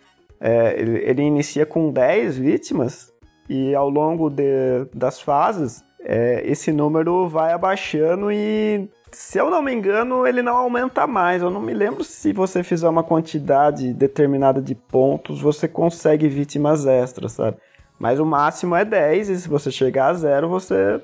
É, 0.46 0.78
ele, 0.78 1.22
inicia 1.22 1.64
com 1.64 1.90
10 1.90 2.36
vítimas 2.36 3.10
e 3.48 3.74
ao 3.74 3.88
longo 3.88 4.28
de, 4.28 4.84
das 4.92 5.18
fases 5.18 5.82
é, 6.00 6.42
esse 6.44 6.70
número 6.70 7.26
vai 7.26 7.50
abaixando 7.50 8.30
e, 8.30 8.86
se 9.10 9.38
eu 9.38 9.48
não 9.48 9.62
me 9.62 9.72
engano, 9.72 10.26
ele 10.26 10.42
não 10.42 10.54
aumenta 10.54 11.06
mais. 11.06 11.40
Eu 11.40 11.50
não 11.50 11.62
me 11.62 11.72
lembro 11.72 12.04
se 12.04 12.30
você 12.34 12.62
fizer 12.62 12.86
uma 12.86 13.02
quantidade 13.02 13.94
determinada 13.94 14.60
de 14.60 14.74
pontos, 14.74 15.40
você 15.40 15.66
consegue 15.66 16.28
vítimas 16.28 16.84
extras, 16.84 17.32
sabe? 17.32 17.56
Mas 17.98 18.20
o 18.20 18.26
máximo 18.26 18.76
é 18.76 18.84
10 18.84 19.30
e 19.30 19.36
se 19.38 19.48
você 19.48 19.70
chegar 19.70 20.08
a 20.08 20.12
zero, 20.14 20.46
você, 20.46 21.00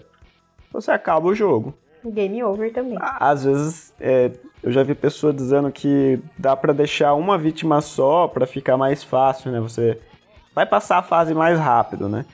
você 0.70 0.90
acaba 0.90 1.28
o 1.28 1.34
jogo. 1.34 1.72
Game 2.04 2.42
over 2.42 2.72
também. 2.72 2.98
Às 3.00 3.44
vezes, 3.44 3.94
é, 4.00 4.30
eu 4.62 4.72
já 4.72 4.82
vi 4.82 4.94
pessoa 4.94 5.32
dizendo 5.32 5.70
que 5.70 6.18
dá 6.38 6.56
para 6.56 6.72
deixar 6.72 7.14
uma 7.14 7.36
vítima 7.36 7.80
só 7.80 8.28
para 8.28 8.46
ficar 8.46 8.76
mais 8.76 9.02
fácil, 9.04 9.50
né? 9.50 9.60
Você 9.60 9.98
vai 10.54 10.66
passar 10.66 10.98
a 10.98 11.02
fase 11.02 11.34
mais 11.34 11.58
rápido, 11.58 12.08
né? 12.08 12.24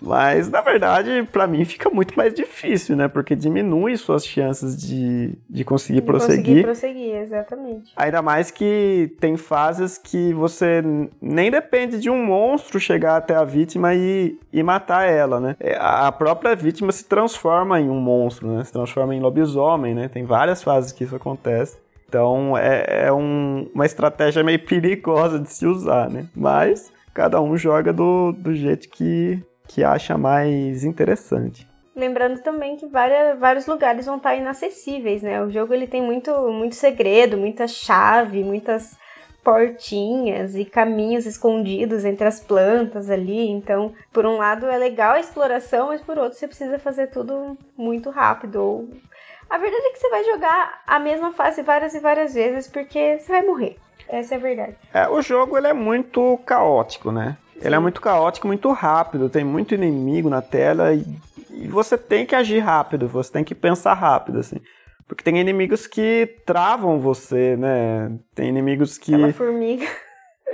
Mas, 0.00 0.50
na 0.50 0.60
verdade, 0.60 1.26
para 1.32 1.46
mim 1.46 1.64
fica 1.64 1.90
muito 1.90 2.16
mais 2.16 2.34
difícil, 2.34 2.96
né? 2.96 3.08
Porque 3.08 3.34
diminui 3.34 3.96
suas 3.96 4.26
chances 4.26 4.76
de, 4.76 5.32
de 5.48 5.64
conseguir 5.64 6.00
de 6.00 6.06
prosseguir. 6.06 6.44
Conseguir 6.44 6.62
prosseguir, 6.62 7.16
exatamente. 7.16 7.92
Ainda 7.96 8.22
mais 8.22 8.50
que 8.50 9.14
tem 9.20 9.36
fases 9.36 9.98
que 9.98 10.32
você 10.32 10.82
nem 11.20 11.50
depende 11.50 11.98
de 11.98 12.10
um 12.10 12.24
monstro 12.24 12.78
chegar 12.78 13.16
até 13.16 13.34
a 13.34 13.44
vítima 13.44 13.94
e, 13.94 14.38
e 14.52 14.62
matar 14.62 15.08
ela, 15.08 15.40
né? 15.40 15.56
É, 15.60 15.76
a 15.78 16.10
própria 16.12 16.54
vítima 16.54 16.92
se 16.92 17.04
transforma 17.04 17.80
em 17.80 17.88
um 17.88 18.00
monstro, 18.00 18.48
né? 18.48 18.64
Se 18.64 18.72
transforma 18.72 19.14
em 19.14 19.20
lobisomem, 19.20 19.94
né? 19.94 20.08
Tem 20.08 20.24
várias 20.24 20.62
fases 20.62 20.92
que 20.92 21.04
isso 21.04 21.16
acontece. 21.16 21.78
Então 22.08 22.56
é, 22.56 23.06
é 23.06 23.12
um, 23.12 23.68
uma 23.74 23.84
estratégia 23.84 24.42
meio 24.42 24.60
perigosa 24.64 25.38
de 25.38 25.52
se 25.52 25.66
usar, 25.66 26.08
né? 26.08 26.26
Mas 26.34 26.92
cada 27.12 27.40
um 27.40 27.56
joga 27.56 27.92
do, 27.92 28.32
do 28.32 28.54
jeito 28.54 28.88
que, 28.88 29.42
que 29.68 29.84
acha 29.84 30.16
mais 30.16 30.84
interessante. 30.84 31.68
Lembrando 31.94 32.42
também 32.42 32.76
que 32.76 32.86
várias, 32.86 33.38
vários 33.38 33.66
lugares 33.66 34.04
vão 34.04 34.16
estar 34.16 34.34
inacessíveis, 34.34 35.22
né? 35.22 35.42
O 35.42 35.50
jogo 35.50 35.72
ele 35.72 35.86
tem 35.86 36.02
muito, 36.02 36.30
muito 36.52 36.74
segredo, 36.74 37.38
muita 37.38 37.66
chave, 37.66 38.44
muitas 38.44 38.98
portinhas 39.42 40.56
e 40.56 40.64
caminhos 40.64 41.24
escondidos 41.24 42.04
entre 42.04 42.26
as 42.26 42.40
plantas 42.40 43.08
ali. 43.08 43.48
Então, 43.48 43.94
por 44.12 44.26
um 44.26 44.36
lado 44.36 44.66
é 44.66 44.76
legal 44.76 45.12
a 45.12 45.20
exploração, 45.20 45.86
mas 45.86 46.00
por 46.00 46.18
outro 46.18 46.36
você 46.36 46.46
precisa 46.46 46.78
fazer 46.78 47.06
tudo 47.06 47.56
muito 47.76 48.10
rápido. 48.10 48.56
Ou... 48.56 48.90
A 49.48 49.56
verdade 49.56 49.86
é 49.86 49.92
que 49.92 49.98
você 50.00 50.10
vai 50.10 50.24
jogar 50.24 50.82
a 50.86 50.98
mesma 50.98 51.32
fase 51.32 51.62
várias 51.62 51.94
e 51.94 52.00
várias 52.00 52.34
vezes 52.34 52.68
porque 52.68 53.18
você 53.18 53.32
vai 53.32 53.42
morrer. 53.42 53.76
Essa 54.08 54.34
é 54.34 54.36
a 54.36 54.40
verdade. 54.40 54.76
É, 54.92 55.08
o 55.08 55.22
jogo 55.22 55.56
ele 55.56 55.68
é 55.68 55.72
muito 55.72 56.38
caótico, 56.44 57.10
né? 57.10 57.36
Ele 57.60 57.74
é 57.74 57.78
muito 57.78 58.00
caótico, 58.00 58.46
muito 58.46 58.70
rápido, 58.72 59.28
tem 59.28 59.44
muito 59.44 59.74
inimigo 59.74 60.28
na 60.28 60.42
tela 60.42 60.94
e, 60.94 61.04
e, 61.50 61.68
você 61.68 61.96
tem 61.96 62.26
que 62.26 62.34
agir 62.34 62.58
rápido, 62.60 63.08
você 63.08 63.32
tem 63.32 63.44
que 63.44 63.54
pensar 63.54 63.94
rápido, 63.94 64.38
assim. 64.38 64.56
Porque 65.08 65.24
tem 65.24 65.38
inimigos 65.38 65.86
que 65.86 66.36
travam 66.44 66.98
você, 66.98 67.56
né? 67.56 68.12
Tem 68.34 68.48
inimigos 68.48 68.98
que. 68.98 69.14
Aquela 69.14 69.32
formiga. 69.32 69.86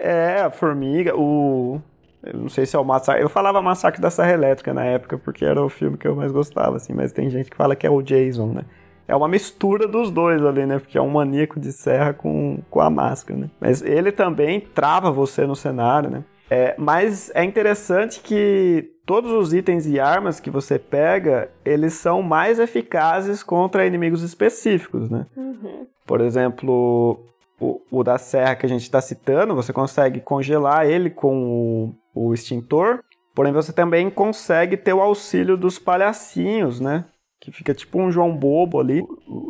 É, 0.04 0.40
a 0.40 0.50
formiga, 0.50 1.14
o. 1.14 1.80
Eu 2.24 2.40
não 2.40 2.48
sei 2.48 2.66
se 2.66 2.74
é 2.74 2.78
o 2.78 2.84
Massacre. 2.84 3.22
Eu 3.22 3.28
falava 3.28 3.62
Massacre 3.62 4.00
da 4.00 4.10
Serra 4.10 4.32
Elétrica 4.32 4.74
na 4.74 4.84
época, 4.84 5.16
porque 5.16 5.44
era 5.44 5.62
o 5.62 5.68
filme 5.68 5.96
que 5.96 6.08
eu 6.08 6.16
mais 6.16 6.32
gostava, 6.32 6.76
assim, 6.76 6.92
mas 6.92 7.12
tem 7.12 7.30
gente 7.30 7.48
que 7.48 7.56
fala 7.56 7.76
que 7.76 7.86
é 7.86 7.90
o 7.90 8.02
Jason, 8.02 8.46
né? 8.46 8.64
é 9.06 9.16
uma 9.16 9.28
mistura 9.28 9.86
dos 9.86 10.10
dois 10.10 10.44
ali, 10.44 10.64
né? 10.64 10.78
Porque 10.78 10.96
é 10.96 11.02
um 11.02 11.10
maníaco 11.10 11.58
de 11.58 11.72
serra 11.72 12.12
com, 12.12 12.60
com 12.70 12.80
a 12.80 12.88
máscara, 12.88 13.40
né? 13.40 13.50
Mas 13.60 13.82
ele 13.82 14.12
também 14.12 14.60
trava 14.60 15.10
você 15.10 15.46
no 15.46 15.54
cenário, 15.56 16.10
né? 16.10 16.24
É, 16.52 16.74
mas 16.76 17.30
é 17.34 17.42
interessante 17.42 18.20
que 18.20 18.90
todos 19.06 19.32
os 19.32 19.54
itens 19.54 19.86
e 19.86 19.98
armas 19.98 20.38
que 20.38 20.50
você 20.50 20.78
pega, 20.78 21.50
eles 21.64 21.94
são 21.94 22.20
mais 22.20 22.58
eficazes 22.58 23.42
contra 23.42 23.86
inimigos 23.86 24.22
específicos, 24.22 25.08
né? 25.08 25.24
Uhum. 25.34 25.86
Por 26.06 26.20
exemplo, 26.20 27.24
o, 27.58 27.80
o, 27.90 28.04
da 28.04 28.18
serra 28.18 28.54
que 28.54 28.66
a 28.66 28.68
gente 28.68 28.82
está 28.82 29.00
citando, 29.00 29.54
você 29.54 29.72
consegue 29.72 30.20
congelar 30.20 30.84
ele 30.84 31.08
com 31.08 31.94
o, 32.14 32.28
o 32.28 32.34
extintor, 32.34 33.02
porém 33.34 33.50
você 33.50 33.72
também 33.72 34.10
consegue 34.10 34.76
ter 34.76 34.92
o 34.92 35.00
auxílio 35.00 35.56
dos 35.56 35.78
palhacinhos, 35.78 36.80
né? 36.80 37.06
Que 37.42 37.50
fica 37.50 37.74
tipo 37.74 38.00
um 38.00 38.12
João 38.12 38.32
Bobo 38.32 38.78
ali. 38.78 39.04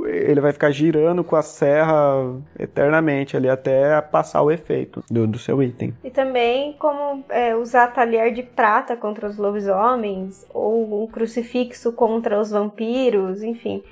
Ele 0.07 0.41
vai 0.41 0.51
ficar 0.51 0.71
girando 0.71 1.23
com 1.23 1.37
a 1.37 1.43
serra 1.43 2.41
eternamente 2.59 3.37
ali 3.37 3.51
até 3.51 4.01
passar 4.01 4.41
o 4.41 4.51
efeito 4.51 5.05
do, 5.11 5.27
do 5.27 5.39
seu 5.39 5.63
item. 5.63 5.95
E 6.03 6.11
também 6.11 6.73
como 6.79 7.23
é, 7.29 7.55
usar 7.55 7.89
talher 7.89 8.33
de 8.33 8.43
prata 8.43 8.97
contra 8.97 9.29
os 9.29 9.37
lobisomens 9.37 10.47
ou 10.55 11.05
um 11.05 11.07
crucifixo 11.07 11.93
contra 11.93 12.41
os 12.41 12.51
vampiros, 12.51 13.43
enfim. 13.43 13.83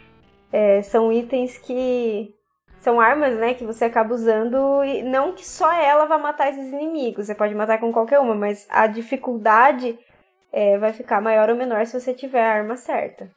É, 0.50 0.80
são 0.80 1.12
itens 1.12 1.58
que 1.58 2.34
são 2.78 2.98
armas, 2.98 3.36
né, 3.36 3.52
que 3.52 3.66
você 3.66 3.84
acaba 3.84 4.14
usando 4.14 4.82
e 4.82 5.02
não 5.02 5.34
que 5.34 5.46
só 5.46 5.70
ela 5.70 6.06
vai 6.06 6.18
matar 6.18 6.48
esses 6.48 6.72
inimigos. 6.72 7.26
Você 7.26 7.34
pode 7.34 7.54
matar 7.54 7.78
com 7.78 7.92
qualquer 7.92 8.18
uma, 8.18 8.34
mas 8.34 8.66
a 8.70 8.86
dificuldade 8.86 9.98
é, 10.50 10.78
vai 10.78 10.94
ficar 10.94 11.20
maior 11.20 11.50
ou 11.50 11.56
menor 11.56 11.84
se 11.84 12.00
você 12.00 12.14
tiver 12.14 12.42
a 12.42 12.54
arma 12.54 12.76
certa. 12.76 13.28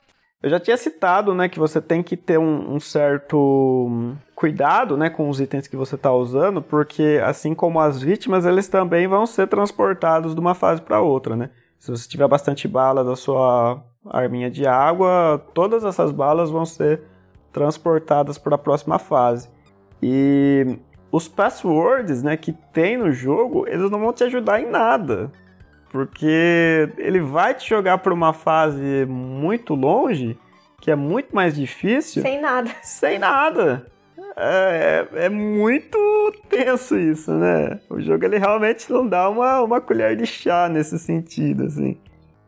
Eu 0.44 0.50
já 0.50 0.60
tinha 0.60 0.76
citado, 0.76 1.34
né, 1.34 1.48
que 1.48 1.58
você 1.58 1.82
tem 1.82 2.04
que 2.04 2.18
ter 2.18 2.38
um, 2.38 2.76
um 2.76 2.80
certo 2.80 4.14
cuidado, 4.36 4.98
né, 4.98 5.10
com 5.10 5.30
os 5.30 5.40
itens 5.40 5.68
que 5.68 5.78
você 5.78 5.96
está 5.96 6.12
usando, 6.12 6.62
porque 6.62 7.22
assim 7.24 7.56
como 7.56 7.80
as 7.80 8.02
vítimas, 8.02 8.46
eles 8.46 8.68
também 8.68 9.08
vão 9.08 9.26
ser 9.26 9.48
transportados 9.48 10.36
de 10.36 10.42
uma 10.42 10.54
fase 10.54 10.82
para 10.82 11.00
outra, 11.00 11.38
né? 11.38 11.50
Se 11.80 11.90
você 11.90 12.10
tiver 12.10 12.28
bastante 12.28 12.68
bala 12.68 13.06
da 13.06 13.16
sua 13.16 13.82
arminha 14.06 14.52
de 14.52 14.68
água, 14.68 15.42
todas 15.54 15.86
essas 15.86 16.12
balas 16.12 16.52
vão 16.52 16.66
ser 16.66 17.04
transportadas 17.54 18.38
para 18.38 18.56
a 18.56 18.58
próxima 18.58 19.00
fase. 19.00 19.50
E 20.02 20.78
os 21.10 21.26
passwords, 21.30 22.22
né, 22.22 22.36
que 22.36 22.52
tem 22.52 22.98
no 22.98 23.14
jogo, 23.14 23.66
eles 23.66 23.90
não 23.90 24.00
vão 24.00 24.12
te 24.12 24.26
ajudar 24.26 24.60
em 24.60 24.70
nada. 24.70 25.32
Porque 25.94 26.90
ele 26.98 27.22
vai 27.22 27.54
te 27.54 27.70
jogar 27.70 28.00
para 28.00 28.12
uma 28.12 28.34
fase 28.34 29.06
muito 29.08 29.76
longe, 29.76 30.36
que 30.82 30.90
é 30.90 30.96
muito 30.96 31.36
mais 31.36 31.56
difícil. 31.56 32.24
Sem 32.24 32.42
nada. 32.42 32.72
Sem 32.82 33.20
nada. 33.20 33.86
É, 34.36 35.06
é, 35.14 35.26
é, 35.26 35.30
muito 35.30 35.96
tenso 36.50 36.98
isso, 36.98 37.32
né? 37.32 37.80
O 37.92 38.02
jogo 38.02 38.26
ele 38.26 38.40
realmente 38.40 38.92
não 38.92 39.08
dá 39.08 39.30
uma, 39.30 39.62
uma 39.62 39.80
colher 39.80 40.16
de 40.16 40.26
chá 40.26 40.68
nesse 40.68 40.98
sentido, 40.98 41.66
assim. 41.66 41.96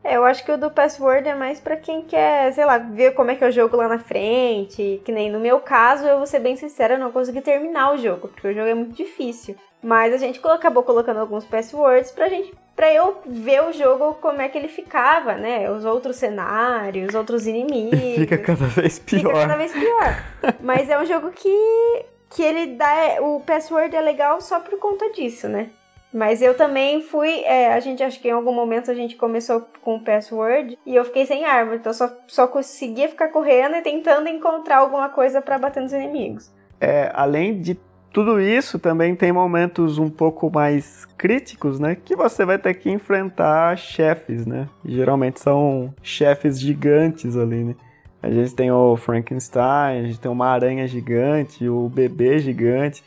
É, 0.02 0.16
eu 0.16 0.24
acho 0.24 0.44
que 0.44 0.50
o 0.50 0.58
do 0.58 0.68
Password 0.68 1.28
é 1.28 1.34
mais 1.36 1.60
para 1.60 1.76
quem 1.76 2.02
quer, 2.02 2.52
sei 2.52 2.64
lá, 2.64 2.78
ver 2.78 3.14
como 3.14 3.30
é 3.30 3.36
que 3.36 3.44
é 3.44 3.48
o 3.48 3.52
jogo 3.52 3.76
lá 3.76 3.86
na 3.86 4.00
frente. 4.00 5.00
Que 5.04 5.12
nem 5.12 5.30
no 5.30 5.38
meu 5.38 5.60
caso, 5.60 6.04
eu 6.04 6.16
vou 6.16 6.26
ser 6.26 6.40
bem 6.40 6.56
sincera, 6.56 6.94
eu 6.94 6.98
não 6.98 7.12
consegui 7.12 7.40
terminar 7.40 7.92
o 7.92 7.96
jogo, 7.96 8.26
porque 8.26 8.48
o 8.48 8.52
jogo 8.52 8.66
é 8.66 8.74
muito 8.74 8.96
difícil. 8.96 9.54
Mas 9.80 10.12
a 10.12 10.16
gente 10.16 10.40
acabou 10.44 10.82
colocando 10.82 11.20
alguns 11.20 11.44
passwords 11.44 12.10
pra 12.10 12.28
gente 12.28 12.52
para 12.76 12.92
eu 12.92 13.22
ver 13.24 13.64
o 13.64 13.72
jogo 13.72 14.14
como 14.20 14.42
é 14.42 14.48
que 14.50 14.58
ele 14.58 14.68
ficava, 14.68 15.34
né? 15.34 15.70
Os 15.70 15.86
outros 15.86 16.16
cenários, 16.16 17.08
os 17.08 17.14
outros 17.14 17.46
inimigos. 17.46 17.98
Fica 18.14 18.36
cada 18.36 18.66
vez 18.66 18.98
pior. 18.98 19.20
Fica 19.20 19.32
cada 19.32 19.56
vez 19.56 19.72
pior. 19.72 20.24
Mas 20.60 20.90
é 20.90 21.00
um 21.00 21.06
jogo 21.06 21.30
que 21.30 22.04
que 22.28 22.42
ele 22.42 22.74
dá 22.74 23.18
o 23.20 23.40
password 23.40 23.94
é 23.94 24.00
legal 24.00 24.40
só 24.40 24.60
por 24.60 24.78
conta 24.78 25.10
disso, 25.10 25.48
né? 25.48 25.70
Mas 26.12 26.42
eu 26.42 26.54
também 26.54 27.00
fui. 27.00 27.42
É, 27.44 27.72
a 27.72 27.80
gente 27.80 28.02
acho 28.02 28.20
que 28.20 28.28
em 28.28 28.32
algum 28.32 28.52
momento 28.52 28.90
a 28.90 28.94
gente 28.94 29.16
começou 29.16 29.66
com 29.82 29.96
o 29.96 30.00
password 30.00 30.78
e 30.84 30.94
eu 30.94 31.04
fiquei 31.04 31.24
sem 31.24 31.44
arma. 31.44 31.74
Então 31.74 31.92
só, 31.92 32.10
só 32.26 32.46
conseguia 32.46 33.08
ficar 33.08 33.28
correndo 33.28 33.76
e 33.76 33.82
tentando 33.82 34.28
encontrar 34.28 34.78
alguma 34.78 35.08
coisa 35.08 35.40
para 35.40 35.58
bater 35.58 35.82
nos 35.82 35.92
inimigos. 35.92 36.50
É, 36.80 37.10
além 37.14 37.60
de 37.60 37.74
tudo 38.16 38.40
isso 38.40 38.78
também 38.78 39.14
tem 39.14 39.30
momentos 39.30 39.98
um 39.98 40.08
pouco 40.08 40.50
mais 40.50 41.04
críticos, 41.18 41.78
né? 41.78 41.94
Que 41.94 42.16
você 42.16 42.46
vai 42.46 42.58
ter 42.58 42.72
que 42.72 42.90
enfrentar 42.90 43.76
chefes, 43.76 44.46
né? 44.46 44.70
geralmente 44.82 45.38
são 45.38 45.92
chefes 46.02 46.58
gigantes 46.58 47.36
ali, 47.36 47.62
né? 47.62 47.74
A 48.22 48.30
gente 48.30 48.54
tem 48.54 48.70
o 48.70 48.96
Frankenstein, 48.96 49.98
a 49.98 50.02
gente 50.04 50.18
tem 50.18 50.30
uma 50.30 50.46
aranha 50.46 50.88
gigante, 50.88 51.68
o 51.68 51.90
bebê 51.90 52.38
gigante. 52.38 53.04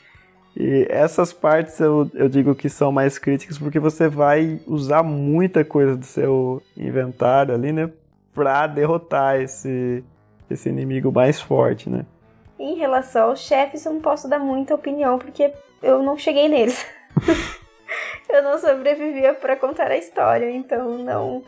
E 0.55 0.85
essas 0.91 1.33
partes 1.33 1.79
eu, 1.79 2.07
eu 2.13 2.29
digo 2.29 2.53
que 2.53 2.69
são 2.69 2.91
mais 2.91 3.17
críticas 3.17 3.57
porque 3.57 3.79
você 3.79 4.07
vai 4.07 4.61
usar 4.67 5.01
muita 5.01 5.65
coisa 5.65 5.97
do 5.97 6.05
seu 6.05 6.61
inventário 6.77 7.55
ali, 7.55 7.71
né? 7.71 7.89
Pra 8.31 8.67
derrotar 8.67 9.41
esse, 9.41 10.03
esse 10.51 10.69
inimigo 10.69 11.11
mais 11.11 11.41
forte, 11.41 11.89
né? 11.89 12.05
Em 12.59 12.75
relação 12.75 13.29
aos 13.29 13.39
chefes, 13.39 13.85
eu 13.85 13.93
não 13.93 14.01
posso 14.01 14.27
dar 14.27 14.37
muita 14.37 14.75
opinião 14.75 15.17
porque 15.17 15.53
eu 15.81 16.03
não 16.03 16.17
cheguei 16.17 16.49
neles. 16.49 16.85
eu 18.27 18.43
não 18.43 18.59
sobrevivia 18.59 19.33
para 19.33 19.55
contar 19.55 19.89
a 19.89 19.97
história, 19.97 20.51
então 20.51 20.97
não 20.97 21.41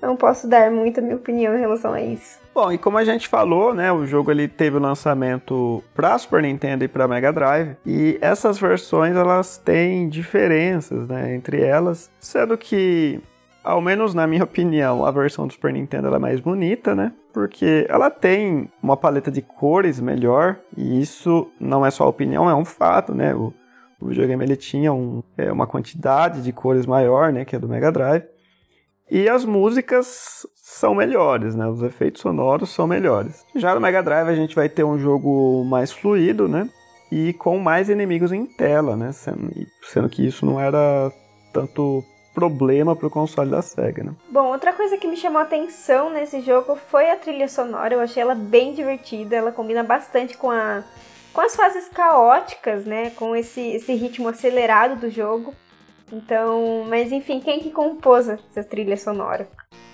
não 0.00 0.16
posso 0.16 0.48
dar 0.48 0.68
muita 0.70 1.00
minha 1.00 1.14
opinião 1.14 1.54
em 1.54 1.60
relação 1.60 1.92
a 1.92 2.00
isso. 2.00 2.40
Bom, 2.52 2.72
e 2.72 2.76
como 2.76 2.98
a 2.98 3.04
gente 3.04 3.28
falou, 3.28 3.72
né, 3.72 3.92
o 3.92 4.04
jogo 4.04 4.32
ele 4.32 4.48
teve 4.48 4.76
o 4.76 4.80
lançamento 4.80 5.82
para 5.94 6.18
Super 6.18 6.42
Nintendo 6.42 6.84
e 6.84 6.88
para 6.88 7.06
Mega 7.06 7.32
Drive, 7.32 7.76
e 7.86 8.18
essas 8.20 8.58
versões 8.58 9.14
elas 9.16 9.56
têm 9.58 10.08
diferenças, 10.08 11.08
né, 11.08 11.34
entre 11.36 11.62
elas, 11.62 12.10
sendo 12.18 12.58
que 12.58 13.20
ao 13.62 13.80
menos 13.80 14.12
na 14.12 14.26
minha 14.26 14.42
opinião, 14.42 15.06
a 15.06 15.10
versão 15.12 15.46
do 15.46 15.52
Super 15.52 15.72
Nintendo 15.72 16.12
é 16.12 16.18
mais 16.18 16.40
bonita, 16.40 16.94
né? 16.94 17.12
Porque 17.32 17.86
ela 17.88 18.10
tem 18.10 18.70
uma 18.82 18.96
paleta 18.96 19.30
de 19.30 19.40
cores 19.40 19.98
melhor, 20.00 20.58
e 20.76 21.00
isso 21.00 21.50
não 21.58 21.84
é 21.84 21.90
só 21.90 22.08
opinião, 22.08 22.48
é 22.48 22.54
um 22.54 22.64
fato, 22.64 23.14
né? 23.14 23.34
O, 23.34 23.52
o 24.00 24.08
videogame 24.08 24.44
ele 24.44 24.56
tinha 24.56 24.92
um, 24.92 25.22
é, 25.36 25.50
uma 25.50 25.66
quantidade 25.66 26.42
de 26.42 26.52
cores 26.52 26.84
maior, 26.84 27.32
né? 27.32 27.44
Que 27.44 27.56
é 27.56 27.58
do 27.58 27.68
Mega 27.68 27.90
Drive. 27.90 28.24
E 29.10 29.28
as 29.28 29.44
músicas 29.44 30.46
são 30.56 30.94
melhores, 30.94 31.54
né? 31.54 31.66
Os 31.66 31.82
efeitos 31.82 32.22
sonoros 32.22 32.70
são 32.70 32.86
melhores. 32.86 33.44
Já 33.54 33.74
no 33.74 33.80
Mega 33.80 34.02
Drive 34.02 34.28
a 34.28 34.34
gente 34.34 34.54
vai 34.54 34.68
ter 34.68 34.84
um 34.84 34.98
jogo 34.98 35.64
mais 35.64 35.92
fluido, 35.92 36.48
né? 36.48 36.68
E 37.10 37.32
com 37.34 37.58
mais 37.58 37.88
inimigos 37.88 38.32
em 38.32 38.46
tela, 38.46 38.96
né? 38.96 39.12
Sendo, 39.12 39.50
sendo 39.82 40.08
que 40.08 40.26
isso 40.26 40.46
não 40.46 40.58
era 40.58 41.12
tanto 41.52 42.02
problema 42.34 42.96
pro 42.96 43.10
console 43.10 43.50
da 43.50 43.62
SEGA, 43.62 44.04
né? 44.04 44.12
Bom, 44.30 44.46
outra 44.46 44.72
coisa 44.72 44.96
que 44.96 45.06
me 45.06 45.16
chamou 45.16 45.38
a 45.38 45.42
atenção 45.42 46.10
nesse 46.10 46.40
jogo 46.40 46.76
foi 46.76 47.10
a 47.10 47.16
trilha 47.16 47.48
sonora. 47.48 47.94
Eu 47.94 48.00
achei 48.00 48.22
ela 48.22 48.34
bem 48.34 48.74
divertida, 48.74 49.36
ela 49.36 49.52
combina 49.52 49.82
bastante 49.82 50.36
com 50.36 50.50
a 50.50 50.82
com 51.32 51.40
as 51.40 51.56
fases 51.56 51.88
caóticas, 51.88 52.84
né? 52.84 53.10
Com 53.10 53.34
esse, 53.34 53.60
esse 53.60 53.94
ritmo 53.94 54.28
acelerado 54.28 55.00
do 55.00 55.10
jogo. 55.10 55.54
Então, 56.12 56.84
mas 56.88 57.10
enfim, 57.10 57.40
quem 57.40 57.58
que 57.58 57.70
compôs 57.70 58.28
essa 58.28 58.62
trilha 58.62 58.96
sonora? 58.96 59.48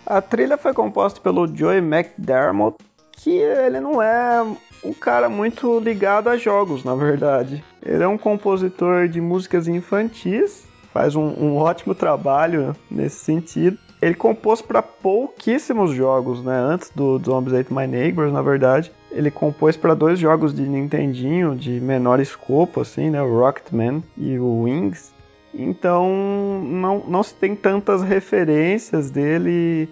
A 0.05 0.21
trilha 0.21 0.57
foi 0.57 0.75
composta 0.75 1.21
pelo 1.21 1.47
Joey 1.47 1.79
McDermott, 1.79 2.77
que 3.13 3.31
ele 3.31 3.79
não 3.79 4.03
é 4.03 4.45
um 4.85 4.93
cara 4.93 5.29
muito 5.29 5.79
ligado 5.79 6.29
a 6.29 6.37
jogos, 6.37 6.83
na 6.83 6.95
verdade. 6.95 7.63
Ele 7.85 8.03
é 8.03 8.09
um 8.09 8.19
compositor 8.19 9.07
de 9.07 9.21
músicas 9.21 9.69
infantis, 9.69 10.67
faz 10.99 11.15
um, 11.15 11.29
um 11.41 11.57
ótimo 11.57 11.95
trabalho 11.95 12.75
nesse 12.91 13.25
sentido. 13.25 13.79
Ele 14.03 14.15
compôs 14.15 14.61
para 14.61 14.83
pouquíssimos 14.83 15.93
jogos, 15.93 16.43
né? 16.43 16.59
Antes 16.59 16.91
do, 16.91 17.21
Zombies 17.25 17.55
Ate 17.55 17.73
My 17.73 17.87
Neighbors, 17.87 18.33
na 18.33 18.43
verdade. 18.43 18.91
Ele 19.13 19.31
compôs 19.31 19.77
para 19.77 19.95
dois 19.95 20.19
jogos 20.19 20.53
de 20.53 20.63
Nintendinho 20.63 21.55
de 21.55 21.81
menor 21.81 22.19
escopo, 22.19 22.81
assim, 22.81 23.11
né? 23.11 23.23
O 23.23 23.39
Rocketman 23.39 24.03
e 24.17 24.39
o 24.41 24.63
Wings. 24.63 25.13
Então 25.55 26.61
não, 26.65 27.05
não 27.07 27.23
se 27.23 27.35
tem 27.35 27.55
tantas 27.55 28.03
referências 28.03 29.09
dele 29.09 29.89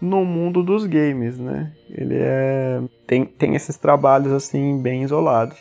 no 0.00 0.24
mundo 0.24 0.62
dos 0.62 0.86
games, 0.86 1.38
né? 1.38 1.72
Ele 1.88 2.16
é 2.18 2.80
tem, 3.06 3.24
tem 3.24 3.54
esses 3.54 3.76
trabalhos 3.76 4.32
assim 4.32 4.80
bem 4.82 5.04
isolados. 5.04 5.56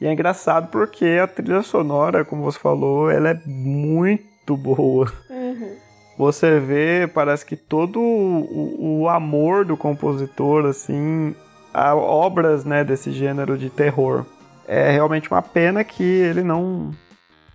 E 0.00 0.06
é 0.06 0.12
engraçado 0.12 0.68
porque 0.68 1.18
a 1.22 1.26
trilha 1.26 1.62
sonora, 1.62 2.24
como 2.24 2.42
você 2.42 2.58
falou, 2.58 3.10
ela 3.10 3.30
é 3.30 3.40
muito 3.46 4.56
boa. 4.56 5.10
Uhum. 5.30 5.76
Você 6.18 6.58
vê, 6.60 7.06
parece 7.06 7.44
que 7.44 7.56
todo 7.56 8.00
o, 8.00 9.02
o, 9.02 9.08
amor 9.08 9.64
do 9.64 9.76
compositor, 9.76 10.66
assim, 10.66 11.34
a 11.72 11.94
obras, 11.94 12.64
né, 12.64 12.84
desse 12.84 13.10
gênero 13.12 13.56
de 13.56 13.68
terror. 13.68 14.24
É 14.66 14.90
realmente 14.90 15.30
uma 15.30 15.42
pena 15.42 15.84
que 15.84 16.02
ele 16.02 16.42
não 16.42 16.90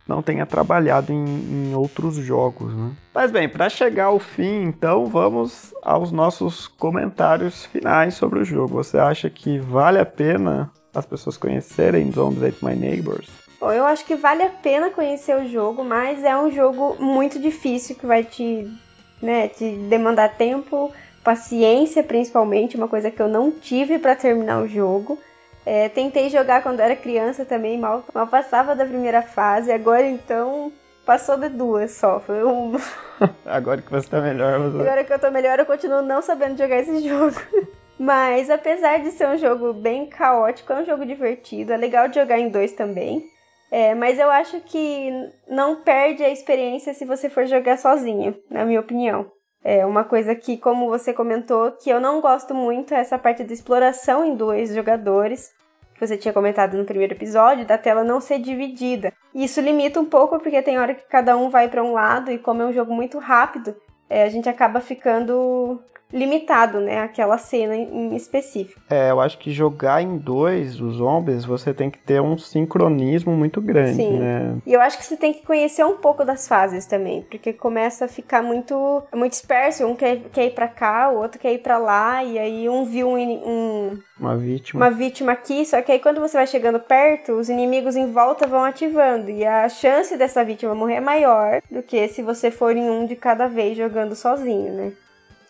não 0.08 0.22
tenha 0.22 0.46
trabalhado 0.46 1.14
em, 1.14 1.26
em 1.26 1.76
outros 1.76 2.16
jogos. 2.16 2.74
Né? 2.74 2.92
Mas 3.14 3.32
bem, 3.32 3.48
para 3.48 3.70
chegar 3.70 4.06
ao 4.06 4.20
fim, 4.20 4.64
então 4.64 5.06
vamos 5.06 5.74
aos 5.82 6.12
nossos 6.12 6.68
comentários 6.68 7.66
finais 7.66 8.16
sobre 8.16 8.40
o 8.40 8.46
jogo. 8.46 8.76
Você 8.76 8.98
acha 8.98 9.30
que 9.30 9.58
vale 9.60 10.00
a 10.00 10.06
pena 10.06 10.70
as 10.94 11.06
pessoas 11.06 11.38
conhecerem 11.38 12.12
Zombies 12.12 12.44
Ate 12.44 12.66
My 12.66 12.76
Neighbors? 12.76 13.28
Bom, 13.60 13.72
eu 13.72 13.86
acho 13.86 14.06
que 14.06 14.16
vale 14.16 14.42
a 14.42 14.50
pena 14.50 14.90
conhecer 14.90 15.36
o 15.36 15.48
jogo, 15.48 15.84
mas 15.84 16.24
é 16.24 16.36
um 16.36 16.52
jogo 16.52 16.98
muito 17.00 17.40
difícil 17.40 17.96
que 17.96 18.06
vai 18.06 18.24
te, 18.24 18.68
né, 19.22 19.48
te 19.48 19.70
demandar 19.88 20.36
tempo, 20.36 20.92
paciência 21.24 22.02
principalmente, 22.02 22.76
uma 22.76 22.88
coisa 22.88 23.12
que 23.12 23.22
eu 23.22 23.28
não 23.28 23.52
tive 23.52 24.00
para 24.00 24.16
terminar 24.16 24.62
o 24.64 24.68
jogo. 24.68 25.20
É, 25.64 25.90
tentei 25.90 26.28
jogar 26.30 26.64
quando 26.64 26.80
era 26.80 26.96
criança 26.96 27.46
também, 27.46 27.78
mal, 27.78 28.04
mal 28.14 28.26
passava 28.26 28.76
da 28.76 28.84
primeira 28.84 29.22
fase, 29.22 29.72
agora 29.72 30.08
então 30.08 30.72
passou 31.06 31.38
de 31.38 31.50
duas 31.50 31.92
só. 31.92 32.20
Foi 32.20 32.44
um... 32.44 32.76
agora 33.46 33.82
que 33.82 33.92
você 33.92 34.08
tá 34.08 34.20
melhor. 34.20 34.60
Você... 34.72 34.82
Agora 34.82 35.04
que 35.04 35.14
eu 35.14 35.20
tô 35.20 35.30
melhor, 35.30 35.60
eu 35.60 35.66
continuo 35.68 36.02
não 36.02 36.22
sabendo 36.22 36.58
jogar 36.58 36.80
esse 36.80 37.00
jogo. 37.08 37.36
Mas 38.02 38.50
apesar 38.50 38.98
de 38.98 39.12
ser 39.12 39.28
um 39.28 39.38
jogo 39.38 39.74
bem 39.74 40.08
caótico, 40.08 40.74
é 40.74 40.82
um 40.82 40.86
jogo 40.86 41.06
divertido, 41.06 41.72
é 41.72 41.78
legal 41.78 42.08
de 42.08 42.16
jogar 42.16 42.40
em 42.40 42.50
dois 42.50 42.74
também. 42.74 43.24
É, 43.70 43.94
mas 43.94 44.18
eu 44.18 44.32
acho 44.32 44.60
que 44.62 45.12
não 45.48 45.84
perde 45.84 46.24
a 46.24 46.30
experiência 46.32 46.96
se 46.96 47.06
você 47.06 47.30
for 47.30 47.46
jogar 47.46 47.78
sozinho, 47.78 48.36
na 48.50 48.66
minha 48.66 48.80
opinião. 48.80 49.32
É 49.64 49.86
uma 49.86 50.04
coisa 50.04 50.34
que, 50.34 50.58
como 50.58 50.90
você 50.90 51.14
comentou, 51.14 51.74
que 51.74 51.92
eu 51.92 52.02
não 52.02 52.20
gosto 52.22 52.56
muito 52.56 52.92
é 52.92 52.98
essa 52.98 53.20
parte 53.20 53.44
da 53.44 53.54
exploração 53.54 54.26
em 54.26 54.34
dois 54.34 54.74
jogadores. 54.74 55.52
Que 55.94 56.08
você 56.08 56.18
tinha 56.18 56.34
comentado 56.34 56.76
no 56.76 56.86
primeiro 56.86 57.14
episódio, 57.14 57.68
da 57.68 57.78
tela 57.78 58.04
não 58.04 58.20
ser 58.20 58.40
dividida. 58.40 59.14
Isso 59.32 59.62
limita 59.62 60.00
um 60.00 60.06
pouco, 60.06 60.40
porque 60.40 60.64
tem 60.64 60.80
hora 60.80 60.96
que 60.96 61.08
cada 61.08 61.38
um 61.38 61.52
vai 61.52 61.70
para 61.70 61.84
um 61.84 61.94
lado, 61.94 62.32
e 62.32 62.40
como 62.40 62.64
é 62.64 62.66
um 62.66 62.74
jogo 62.74 62.92
muito 62.92 63.20
rápido, 63.20 63.76
é, 64.10 64.24
a 64.24 64.30
gente 64.30 64.50
acaba 64.50 64.82
ficando 64.82 65.80
limitado, 66.12 66.80
né? 66.80 67.00
Aquela 67.02 67.38
cena 67.38 67.76
em 67.76 68.16
específico. 68.16 68.82
É, 68.90 69.12
eu 69.12 69.20
acho 69.20 69.38
que 69.38 69.52
jogar 69.52 70.02
em 70.02 70.18
dois 70.18 70.80
os 70.80 70.96
zombies, 70.96 71.46
você 71.46 71.74
tem 71.74 71.90
que 71.90 71.98
ter 71.98 72.22
um 72.22 72.38
sincronismo 72.38 73.34
muito 73.34 73.62
grande, 73.62 73.96
Sim. 73.96 74.20
né? 74.20 74.58
E 74.66 74.74
eu 74.74 74.82
acho 74.82 74.98
que 74.98 75.06
você 75.06 75.18
tem 75.18 75.34
que 75.34 75.46
conhecer 75.46 75.84
um 75.86 75.98
pouco 75.98 76.24
das 76.24 76.48
fases 76.48 76.86
também, 76.86 77.22
porque 77.30 77.54
começa 77.54 78.06
a 78.06 78.08
ficar 78.08 78.42
muito, 78.42 79.04
muito 79.14 79.32
disperso. 79.32 79.86
Um 79.86 79.96
quer, 79.96 80.22
quer 80.32 80.46
ir 80.46 80.52
pra 80.52 80.68
cá, 80.68 81.10
o 81.10 81.18
outro 81.18 81.40
quer 81.40 81.54
ir 81.54 81.60
pra 81.60 81.78
lá, 81.78 82.24
e 82.24 82.38
aí 82.38 82.70
um 82.70 82.86
viu 82.86 83.10
um, 83.10 83.18
um 83.18 84.00
uma 84.20 84.38
vítima. 84.38 84.86
Uma 84.86 84.92
vítima 84.92 85.32
aqui, 85.32 85.66
só 85.66 85.82
que 85.82 85.92
aí 85.92 86.00
quando 86.00 86.22
você 86.22 86.38
vai 86.38 86.46
chegando 86.46 86.80
perto, 86.80 87.34
os 87.34 87.50
inimigos 87.50 87.96
em 87.96 88.12
volta 88.12 88.46
vão 88.46 88.64
ativando. 88.64 89.32
E 89.32 89.44
a 89.44 89.68
chance 89.68 90.16
dessa 90.16 90.44
vítima 90.44 90.76
morrer 90.76 90.96
é 90.96 91.02
maior 91.02 91.62
do 91.72 91.82
que 91.82 92.08
se 92.08 92.22
você 92.22 92.52
for 92.52 92.78
em 92.78 92.88
um 92.88 93.06
de 93.06 93.16
cada 93.16 93.48
vez 93.48 93.76
jogando 93.76 94.16
sozinho, 94.16 94.74
né? 94.74 94.92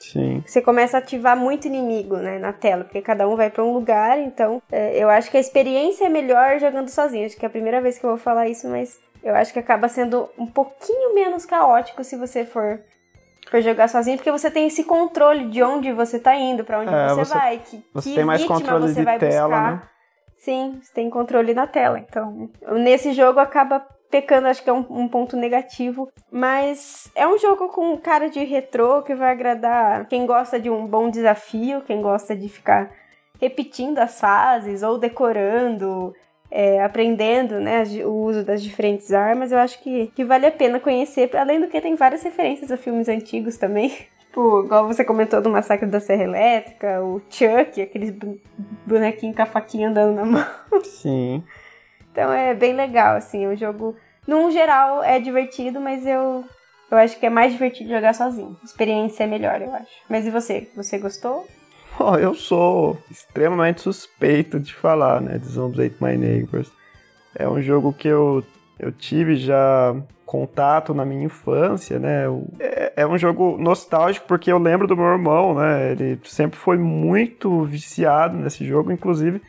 Sim. 0.02 0.44
Você 0.46 0.62
começa 0.62 0.98
a 0.98 1.00
ativar 1.00 1.38
muito 1.38 1.68
inimigo, 1.68 2.18
né, 2.18 2.40
na 2.40 2.52
tela, 2.52 2.84
porque 2.84 3.02
cada 3.02 3.28
um 3.28 3.36
vai 3.36 3.50
para 3.52 3.64
um 3.64 3.72
lugar, 3.72 4.18
então 4.20 4.62
é, 4.72 4.98
eu 4.98 5.10
acho 5.10 5.30
que 5.30 5.38
a 5.38 5.40
experiência 5.40 6.06
é 6.06 6.10
melhor 6.10 6.60
jogando 6.60 6.90
sozinho. 6.90 7.26
Acho 7.26 7.38
que 7.38 7.46
é 7.46 7.48
a 7.48 7.52
primeira 7.52 7.80
vez 7.80 8.00
que 8.00 8.06
eu 8.06 8.10
vou 8.10 8.18
falar 8.18 8.48
isso, 8.48 8.68
mas 8.68 9.00
eu 9.24 9.36
acho 9.36 9.54
que 9.54 9.60
acaba 9.60 9.88
sendo 9.88 10.28
um 10.38 10.48
pouquinho 10.48 11.14
menos 11.14 11.46
caótico 11.46 12.04
se 12.04 12.18
você 12.18 12.44
for 12.44 12.80
for 13.50 13.62
jogar 13.62 13.90
sozinho, 13.90 14.18
porque 14.18 14.32
você 14.32 14.50
tem 14.50 14.68
esse 14.68 14.84
controle 14.84 15.50
de 15.50 15.62
onde 15.62 15.92
você 15.92 16.18
tá 16.18 16.36
indo, 16.36 16.64
para 16.64 16.80
onde 16.80 16.94
é, 16.94 17.10
você, 17.10 17.26
você, 17.26 17.34
vai, 17.34 17.58
que, 17.60 17.84
você 17.94 18.10
que 18.10 18.16
tem 18.16 18.24
mais 18.24 18.46
controle 18.46 18.88
você 18.88 19.00
de 19.00 19.04
vai 19.04 19.20
tela, 19.20 19.48
buscar. 19.48 19.72
Né? 19.74 19.82
Sim, 20.38 20.80
você 20.82 20.94
tem 20.94 21.10
controle 21.10 21.54
na 21.54 21.68
tela. 21.68 22.00
Então, 22.00 22.50
nesse 22.80 23.12
jogo 23.12 23.40
acaba 23.40 23.86
pecando, 24.12 24.48
acho 24.48 24.62
que 24.62 24.70
é 24.70 24.74
um, 24.74 24.86
um, 24.90 25.08
ponto 25.08 25.38
negativo. 25.38 26.12
Mas 26.30 27.10
é 27.16 27.26
um 27.26 27.38
jogo 27.40 27.70
com 27.70 27.98
cara 27.98 28.30
de 28.30 28.44
retrô 28.44 29.02
que 29.02 29.16
vai 29.16 29.32
agradar 29.32 30.08
quem 30.08 30.26
gosta 30.26 30.60
de 30.60 30.70
um 30.70 30.86
bom 30.86 31.10
desafio, 31.10 31.82
quem 31.82 32.02
gosta 32.02 32.36
de 32.36 32.50
ficar 32.50 32.92
repetindo 33.40 33.98
as 34.00 34.20
fases 34.20 34.84
ou 34.84 34.98
decorando. 34.98 36.14
É, 36.54 36.84
aprendendo 36.84 37.62
né, 37.62 37.82
o 38.04 38.12
uso 38.26 38.44
das 38.44 38.62
diferentes 38.62 39.14
armas, 39.14 39.54
eu 39.54 39.58
acho 39.58 39.82
que, 39.82 40.08
que 40.08 40.26
vale 40.26 40.46
a 40.46 40.52
pena 40.52 40.82
conhecer, 40.82 41.34
além 41.38 41.62
do 41.62 41.70
que 41.70 41.80
tem 41.80 41.96
várias 41.96 42.24
referências 42.24 42.70
a 42.70 42.76
filmes 42.76 43.08
antigos 43.08 43.56
também. 43.56 43.90
Tipo, 44.32 44.64
igual 44.64 44.88
você 44.88 45.04
comentou 45.04 45.42
do 45.42 45.50
Massacre 45.50 45.86
da 45.86 46.00
Serra 46.00 46.24
Elétrica, 46.24 47.04
o 47.04 47.22
Chuck, 47.30 47.82
aqueles 47.82 48.14
bonequinhos 48.86 49.36
com 49.36 49.42
a 49.42 49.46
faquinha 49.46 49.90
andando 49.90 50.16
na 50.16 50.24
mão. 50.24 50.46
Sim. 50.84 51.44
Então 52.12 52.32
é 52.32 52.54
bem 52.54 52.74
legal, 52.74 53.16
assim, 53.16 53.48
o 53.48 53.56
jogo, 53.56 53.96
num 54.28 54.52
geral, 54.52 55.04
é 55.04 55.20
divertido, 55.20 55.80
mas 55.80 56.06
eu, 56.06 56.44
eu 56.92 56.98
acho 56.98 57.18
que 57.20 57.26
é 57.26 57.30
mais 57.30 57.54
divertido 57.54 57.90
jogar 57.90 58.14
sozinho. 58.14 58.58
A 58.62 58.66
experiência 58.66 59.24
é 59.24 59.28
melhor, 59.28 59.62
eu 59.62 59.74
acho. 59.74 59.92
Mas 60.10 60.26
e 60.26 60.30
você? 60.30 60.70
Você 60.76 60.98
gostou? 60.98 61.48
Oh, 62.00 62.16
eu 62.16 62.34
sou 62.34 62.98
extremamente 63.10 63.82
suspeito 63.82 64.60
de 64.60 64.74
falar, 64.74 65.22
né, 65.22 65.38
de 65.38 65.48
Zombies 65.48 65.88
Ate 65.88 66.04
My 66.04 66.18
Neighbors. 66.18 66.72
É 67.36 67.48
um 67.48 67.62
jogo 67.62 67.94
que 67.94 68.08
eu, 68.08 68.44
eu 68.80 68.92
tive 68.92 69.36
já 69.36 69.96
contato 70.26 70.94
na 70.94 71.04
minha 71.04 71.26
infância, 71.26 72.00
né? 72.00 72.24
É, 72.60 72.94
é, 72.98 73.08
um 73.08 73.18
jogo 73.18 73.58
nostálgico 73.58 74.26
porque 74.28 74.52
eu 74.52 74.58
lembro 74.58 74.88
do 74.88 74.96
meu 74.96 75.06
irmão, 75.06 75.54
né? 75.54 75.92
Ele 75.92 76.20
sempre 76.24 76.58
foi 76.58 76.78
muito 76.78 77.64
viciado 77.64 78.38
nesse 78.38 78.66
jogo, 78.66 78.92
inclusive 78.92 79.42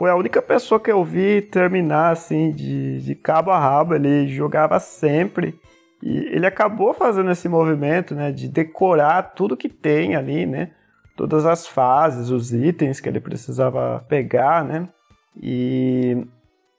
foi 0.00 0.10
a 0.10 0.16
única 0.16 0.40
pessoa 0.40 0.80
que 0.80 0.90
eu 0.90 1.04
vi 1.04 1.42
terminar 1.42 2.12
assim 2.12 2.52
de, 2.52 3.02
de 3.02 3.14
cabo 3.14 3.50
a 3.50 3.58
rabo. 3.58 3.94
Ele 3.94 4.26
jogava 4.28 4.80
sempre 4.80 5.60
e 6.02 6.16
ele 6.34 6.46
acabou 6.46 6.94
fazendo 6.94 7.30
esse 7.30 7.46
movimento, 7.50 8.14
né? 8.14 8.32
De 8.32 8.48
decorar 8.48 9.34
tudo 9.34 9.58
que 9.58 9.68
tem 9.68 10.16
ali, 10.16 10.46
né? 10.46 10.70
Todas 11.18 11.44
as 11.44 11.66
fases, 11.66 12.30
os 12.30 12.50
itens 12.50 12.98
que 12.98 13.10
ele 13.10 13.20
precisava 13.20 14.02
pegar, 14.08 14.64
né? 14.64 14.88
E 15.36 16.26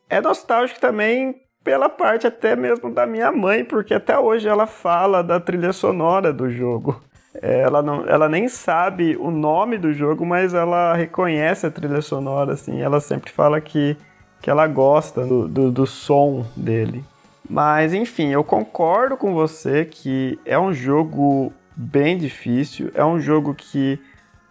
é 0.09 0.19
nostálgico 0.19 0.79
também 0.79 1.35
pela 1.63 1.89
parte 1.89 2.25
até 2.25 2.55
mesmo 2.55 2.91
da 2.91 3.05
minha 3.05 3.31
mãe, 3.31 3.63
porque 3.63 3.93
até 3.93 4.17
hoje 4.17 4.47
ela 4.47 4.65
fala 4.65 5.21
da 5.21 5.39
trilha 5.39 5.71
sonora 5.71 6.33
do 6.33 6.49
jogo. 6.49 6.99
Ela, 7.33 7.81
não, 7.81 8.05
ela 8.07 8.27
nem 8.27 8.47
sabe 8.47 9.15
o 9.15 9.31
nome 9.31 9.77
do 9.77 9.93
jogo, 9.93 10.25
mas 10.25 10.53
ela 10.53 10.93
reconhece 10.93 11.65
a 11.65 11.71
trilha 11.71 12.01
sonora, 12.01 12.53
assim. 12.53 12.81
Ela 12.81 12.99
sempre 12.99 13.31
fala 13.31 13.61
que, 13.61 13.95
que 14.41 14.49
ela 14.49 14.67
gosta 14.67 15.25
do, 15.25 15.47
do, 15.47 15.71
do 15.71 15.87
som 15.87 16.45
dele. 16.55 17.05
Mas, 17.49 17.93
enfim, 17.93 18.29
eu 18.29 18.43
concordo 18.43 19.15
com 19.15 19.33
você 19.33 19.85
que 19.85 20.39
é 20.45 20.59
um 20.59 20.73
jogo 20.73 21.53
bem 21.75 22.17
difícil. 22.17 22.91
É 22.93 23.03
um 23.03 23.19
jogo 23.19 23.53
que 23.53 23.99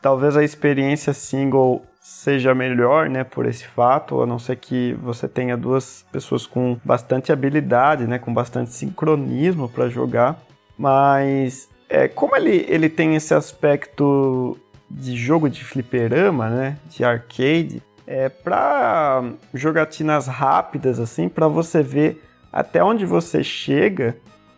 talvez 0.01 0.37
a 0.37 0.45
experiência 0.45 1.13
single 1.13 1.85
seja 2.01 2.55
melhor, 2.55 3.09
né, 3.11 3.25
por 3.25 3.47
esse 3.47 3.67
fato, 3.67 4.23
a 4.23 4.27
não 4.27 4.39
ser 4.39 4.57
que 4.57 4.95
você 5.03 5.29
tenha 5.29 5.57
duas 5.57 6.05
pessoas 6.11 6.47
com 6.47 6.79
bastante 6.83 7.31
habilidade, 7.31 8.07
né, 8.07 8.19
com 8.19 8.33
bastante 8.33 8.73
sincronismo 8.73 9.69
para 9.69 9.89
jogar. 9.89 10.41
Mas 10.79 11.69
é, 11.91 12.07
como 12.07 12.37
ele, 12.37 12.65
ele 12.69 12.89
tem 12.89 13.17
esse 13.17 13.35
aspecto 13.35 14.57
de 14.89 15.17
jogo 15.17 15.51
de 15.51 15.65
fliperama, 15.65 16.49
né, 16.49 16.79
de 16.89 17.05
arcade, 17.05 17.83
é 18.07 18.29
para 18.29 19.25
jogatinas 19.53 20.27
rápidas 20.27 21.01
assim, 21.01 21.29
para 21.29 21.49
você 21.49 21.83
ver 21.83 22.25
até 22.53 22.83
onde 22.83 23.05
você 23.05 23.43
chega, 23.43 24.17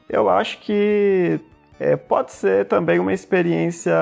eu 0.09 0.29
acho 0.29 0.59
que 0.61 1.41
é, 1.81 1.97
pode 1.97 2.33
ser 2.33 2.67
também 2.67 2.99
uma 2.99 3.13
experiência 3.13 3.95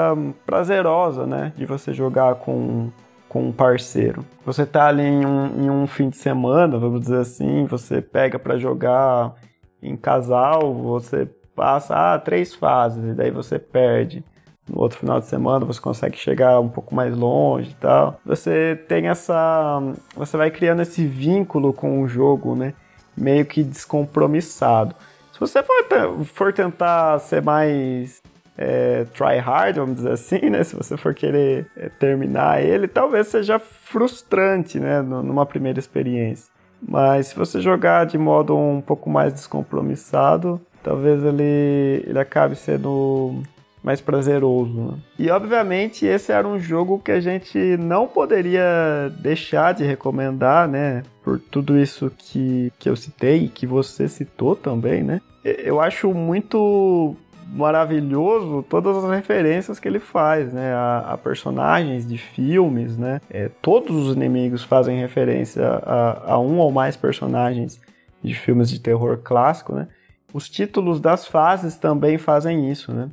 prazerosa, 0.45 1.25
né, 1.27 1.53
de 1.57 1.65
você 1.65 1.93
jogar 1.93 2.35
com 2.35 2.91
com 3.29 3.45
um 3.45 3.53
parceiro. 3.53 4.27
Você 4.45 4.67
tá 4.67 4.89
ali 4.89 5.05
em 5.05 5.25
um, 5.25 5.63
em 5.63 5.71
um 5.71 5.87
fim 5.87 6.09
de 6.09 6.17
semana, 6.17 6.77
vamos 6.77 7.03
dizer 7.03 7.19
assim, 7.19 7.65
você 7.65 8.03
pega 8.03 8.41
para 8.41 8.59
jogar 8.59 9.37
em 9.81 9.97
casal, 9.97 10.75
você 10.75 11.29
passa 11.55 12.15
ah, 12.15 12.19
três 12.19 12.55
fases 12.55 13.05
e 13.05 13.15
daí 13.15 13.31
você 13.31 13.59
perde. 13.59 14.25
No 14.69 14.81
outro 14.81 14.99
final 14.99 15.19
de 15.19 15.27
semana 15.27 15.65
você 15.65 15.81
consegue 15.81 16.17
chegar 16.17 16.61
um 16.61 16.69
pouco 16.69 16.95
mais 16.95 17.17
longe 17.17 17.71
e 17.71 17.75
tal. 17.75 18.21
Você 18.25 18.81
tem 18.89 19.09
essa. 19.09 19.83
Você 20.17 20.37
vai 20.37 20.51
criando 20.51 20.83
esse 20.83 21.05
vínculo 21.07 21.73
com 21.73 22.03
o 22.03 22.09
jogo, 22.09 22.55
né? 22.55 22.75
Meio 23.17 23.45
que 23.45 23.65
descompromissado. 23.65 24.95
Se 25.33 25.41
você 25.41 25.63
for, 25.63 26.25
for 26.25 26.53
tentar 26.53 27.19
ser 27.19 27.43
mais 27.43 28.23
é, 28.57 29.07
try 29.15 29.39
hard, 29.39 29.77
vamos 29.77 29.97
dizer 29.97 30.13
assim, 30.13 30.51
né? 30.51 30.63
Se 30.63 30.77
você 30.77 30.97
for 30.97 31.15
querer 31.15 31.67
é, 31.77 31.89
terminar 31.89 32.63
ele, 32.63 32.87
talvez 32.87 33.27
seja 33.27 33.59
frustrante, 33.59 34.79
né? 34.79 35.01
Numa 35.01 35.47
primeira 35.47 35.79
experiência. 35.79 36.53
Mas 36.81 37.29
se 37.29 37.37
você 37.37 37.61
jogar 37.61 38.07
de 38.07 38.17
modo 38.17 38.57
um 38.57 38.81
pouco 38.81 39.11
mais 39.11 39.33
descompromissado, 39.33 40.61
talvez 40.83 41.25
ele, 41.25 42.05
ele 42.07 42.19
acabe 42.19 42.57
sendo 42.57 43.43
mais 43.83 44.01
prazeroso. 44.01 44.73
Né? 44.73 44.95
E 45.19 45.31
obviamente 45.31 46.05
esse 46.05 46.33
era 46.33 46.47
um 46.47 46.59
jogo 46.59 46.99
que 46.99 47.11
a 47.11 47.21
gente 47.21 47.59
não 47.79 48.07
poderia 48.07 49.11
deixar 49.19 49.73
de 49.73 49.85
recomendar, 49.85 50.69
né? 50.69 51.03
Por 51.23 51.39
tudo 51.39 51.79
isso 51.79 52.13
que, 52.17 52.73
que 52.79 52.89
eu 52.89 52.97
citei 52.97 53.45
e 53.45 53.49
que 53.49 53.67
você 53.67 54.09
citou 54.09 54.55
também, 54.55 55.03
né? 55.03 55.21
Eu 55.43 55.81
acho 55.81 56.13
muito 56.13 57.17
maravilhoso 57.53 58.65
todas 58.69 59.03
as 59.03 59.11
referências 59.11 59.81
que 59.81 59.89
ele 59.89 59.99
faz, 59.99 60.53
né? 60.53 60.73
A, 60.73 61.13
a 61.13 61.19
personagens 61.19 62.07
de 62.07 62.19
filmes, 62.19 62.97
né? 62.97 63.21
É, 63.31 63.51
todos 63.63 64.09
os 64.09 64.15
inimigos 64.15 64.63
fazem 64.63 64.99
referência 64.99 65.67
a, 65.67 66.35
a 66.35 66.39
um 66.39 66.59
ou 66.59 66.71
mais 66.71 66.97
personagens 66.97 67.81
de 68.23 68.35
filmes 68.35 68.71
de 68.71 68.79
terror 68.79 69.19
clássico, 69.19 69.75
né? 69.75 69.89
Os 70.33 70.49
títulos 70.49 71.01
das 71.01 71.27
fases 71.27 71.77
também 71.77 72.19
fazem 72.19 72.71
isso, 72.71 72.93
né? 72.93 73.11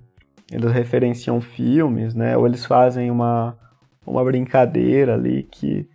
Eles 0.52 0.72
referenciam 0.72 1.42
filmes, 1.42 2.14
né? 2.14 2.38
Ou 2.38 2.46
eles 2.46 2.66
fazem 2.66 3.12
uma, 3.12 3.58
uma 4.06 4.24
brincadeira 4.24 5.16
ali 5.16 5.44
que 5.44 5.88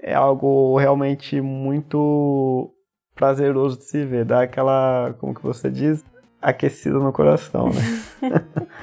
é 0.00 0.14
algo 0.14 0.76
realmente 0.78 1.40
muito 1.40 2.72
prazeroso 3.14 3.78
de 3.78 3.84
se 3.84 4.04
ver, 4.04 4.24
dá 4.24 4.42
aquela, 4.42 5.14
como 5.18 5.34
que 5.34 5.42
você 5.42 5.70
diz, 5.70 6.04
aquecida 6.40 6.98
no 6.98 7.12
coração, 7.12 7.68
né? 7.70 7.82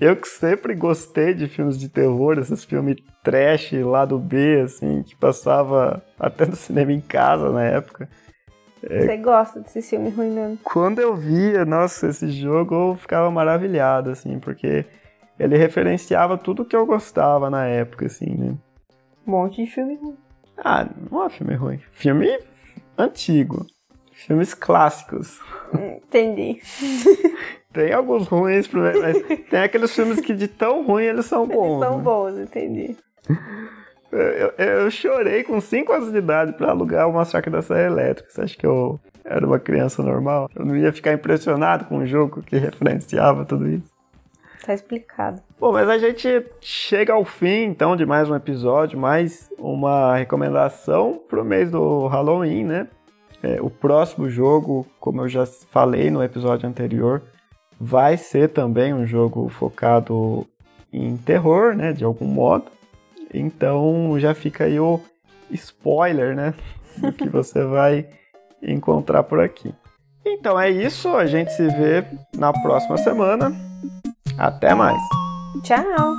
Eu 0.00 0.14
que 0.14 0.28
sempre 0.28 0.76
gostei 0.76 1.34
de 1.34 1.48
filmes 1.48 1.76
de 1.76 1.88
terror, 1.88 2.38
esses 2.38 2.64
filmes 2.64 2.96
trash 3.24 3.72
lá 3.82 4.04
do 4.04 4.16
B, 4.16 4.60
assim, 4.60 5.02
que 5.02 5.16
passava 5.16 6.00
até 6.18 6.46
no 6.46 6.54
cinema 6.54 6.92
em 6.92 7.00
casa 7.00 7.50
na 7.50 7.64
época. 7.64 8.08
É, 8.82 9.00
Você 9.00 9.16
gosta 9.16 9.60
desse 9.60 9.82
filme 9.82 10.10
ruim 10.10 10.30
mesmo? 10.30 10.58
Quando 10.62 11.00
eu 11.00 11.14
via, 11.16 11.64
nossa, 11.64 12.08
esse 12.08 12.30
jogo, 12.30 12.74
eu 12.74 12.94
ficava 12.96 13.30
maravilhado, 13.30 14.10
assim, 14.10 14.38
porque 14.38 14.84
ele 15.38 15.56
referenciava 15.56 16.36
tudo 16.36 16.64
que 16.64 16.76
eu 16.76 16.86
gostava 16.86 17.48
na 17.50 17.66
época, 17.66 18.06
assim, 18.06 18.34
né? 18.34 18.54
Um 19.26 19.30
monte 19.30 19.64
de 19.64 19.70
filme 19.70 19.96
ruim. 19.96 20.16
Ah, 20.56 20.88
não 21.10 21.24
é 21.24 21.30
filme 21.30 21.54
ruim. 21.54 21.80
Filme 21.92 22.38
antigo. 22.96 23.66
Filmes 24.12 24.54
clássicos. 24.54 25.40
Entendi. 25.72 26.60
Tem 27.72 27.92
alguns 27.92 28.26
ruins, 28.26 28.68
mas 28.72 29.22
tem 29.50 29.60
aqueles 29.60 29.94
filmes 29.94 30.20
que 30.20 30.34
de 30.34 30.48
tão 30.48 30.84
ruim 30.84 31.04
eles 31.04 31.26
são 31.26 31.46
bons. 31.46 31.82
Eles 31.82 31.86
são 31.86 31.98
né? 31.98 32.02
bons, 32.02 32.38
entendi. 32.38 32.96
Eu, 34.10 34.52
eu, 34.56 34.90
chorei 34.90 35.44
com 35.44 35.60
5 35.60 35.92
anos 35.92 36.10
de 36.10 36.18
idade 36.18 36.52
para 36.54 36.70
alugar 36.70 37.08
o 37.08 37.12
Massacre 37.12 37.50
da 37.50 37.60
Serra 37.60 37.86
Elétrica. 37.86 38.30
Você 38.30 38.40
acha 38.40 38.56
que 38.56 38.66
eu 38.66 38.98
era 39.24 39.46
uma 39.46 39.58
criança 39.58 40.02
normal? 40.02 40.50
Eu 40.54 40.64
não 40.64 40.74
ia 40.74 40.92
ficar 40.92 41.12
impressionado 41.12 41.84
com 41.84 41.98
um 41.98 42.06
jogo 42.06 42.42
que 42.42 42.56
referenciava 42.56 43.44
tudo 43.44 43.68
isso? 43.68 43.98
Tá 44.64 44.74
explicado. 44.74 45.40
Bom, 45.60 45.72
mas 45.72 45.88
a 45.88 45.98
gente 45.98 46.44
chega 46.60 47.12
ao 47.12 47.24
fim, 47.24 47.64
então, 47.64 47.96
de 47.96 48.04
mais 48.04 48.30
um 48.30 48.34
episódio, 48.34 48.98
mais 48.98 49.50
uma 49.58 50.16
recomendação 50.16 51.20
pro 51.28 51.44
mês 51.44 51.70
do 51.70 52.06
Halloween, 52.06 52.64
né? 52.64 52.88
É, 53.42 53.60
o 53.60 53.70
próximo 53.70 54.28
jogo, 54.28 54.86
como 54.98 55.22
eu 55.22 55.28
já 55.28 55.46
falei 55.46 56.10
no 56.10 56.22
episódio 56.22 56.68
anterior, 56.68 57.22
vai 57.80 58.16
ser 58.16 58.48
também 58.48 58.92
um 58.92 59.06
jogo 59.06 59.48
focado 59.48 60.46
em 60.92 61.16
terror, 61.16 61.74
né? 61.74 61.92
De 61.92 62.04
algum 62.04 62.26
modo. 62.26 62.66
Então 63.32 64.18
já 64.18 64.34
fica 64.34 64.64
aí 64.64 64.78
o 64.78 65.00
spoiler, 65.50 66.34
né? 66.34 66.54
Do 66.98 67.12
que 67.12 67.28
você 67.30 67.64
vai 67.64 68.06
encontrar 68.62 69.22
por 69.22 69.40
aqui. 69.40 69.72
Então 70.24 70.60
é 70.60 70.70
isso, 70.70 71.08
a 71.16 71.26
gente 71.26 71.52
se 71.52 71.66
vê 71.68 72.04
na 72.36 72.52
próxima 72.52 72.98
semana. 72.98 73.52
Até 74.38 74.74
mais. 74.74 75.00
Tchau. 75.62 76.14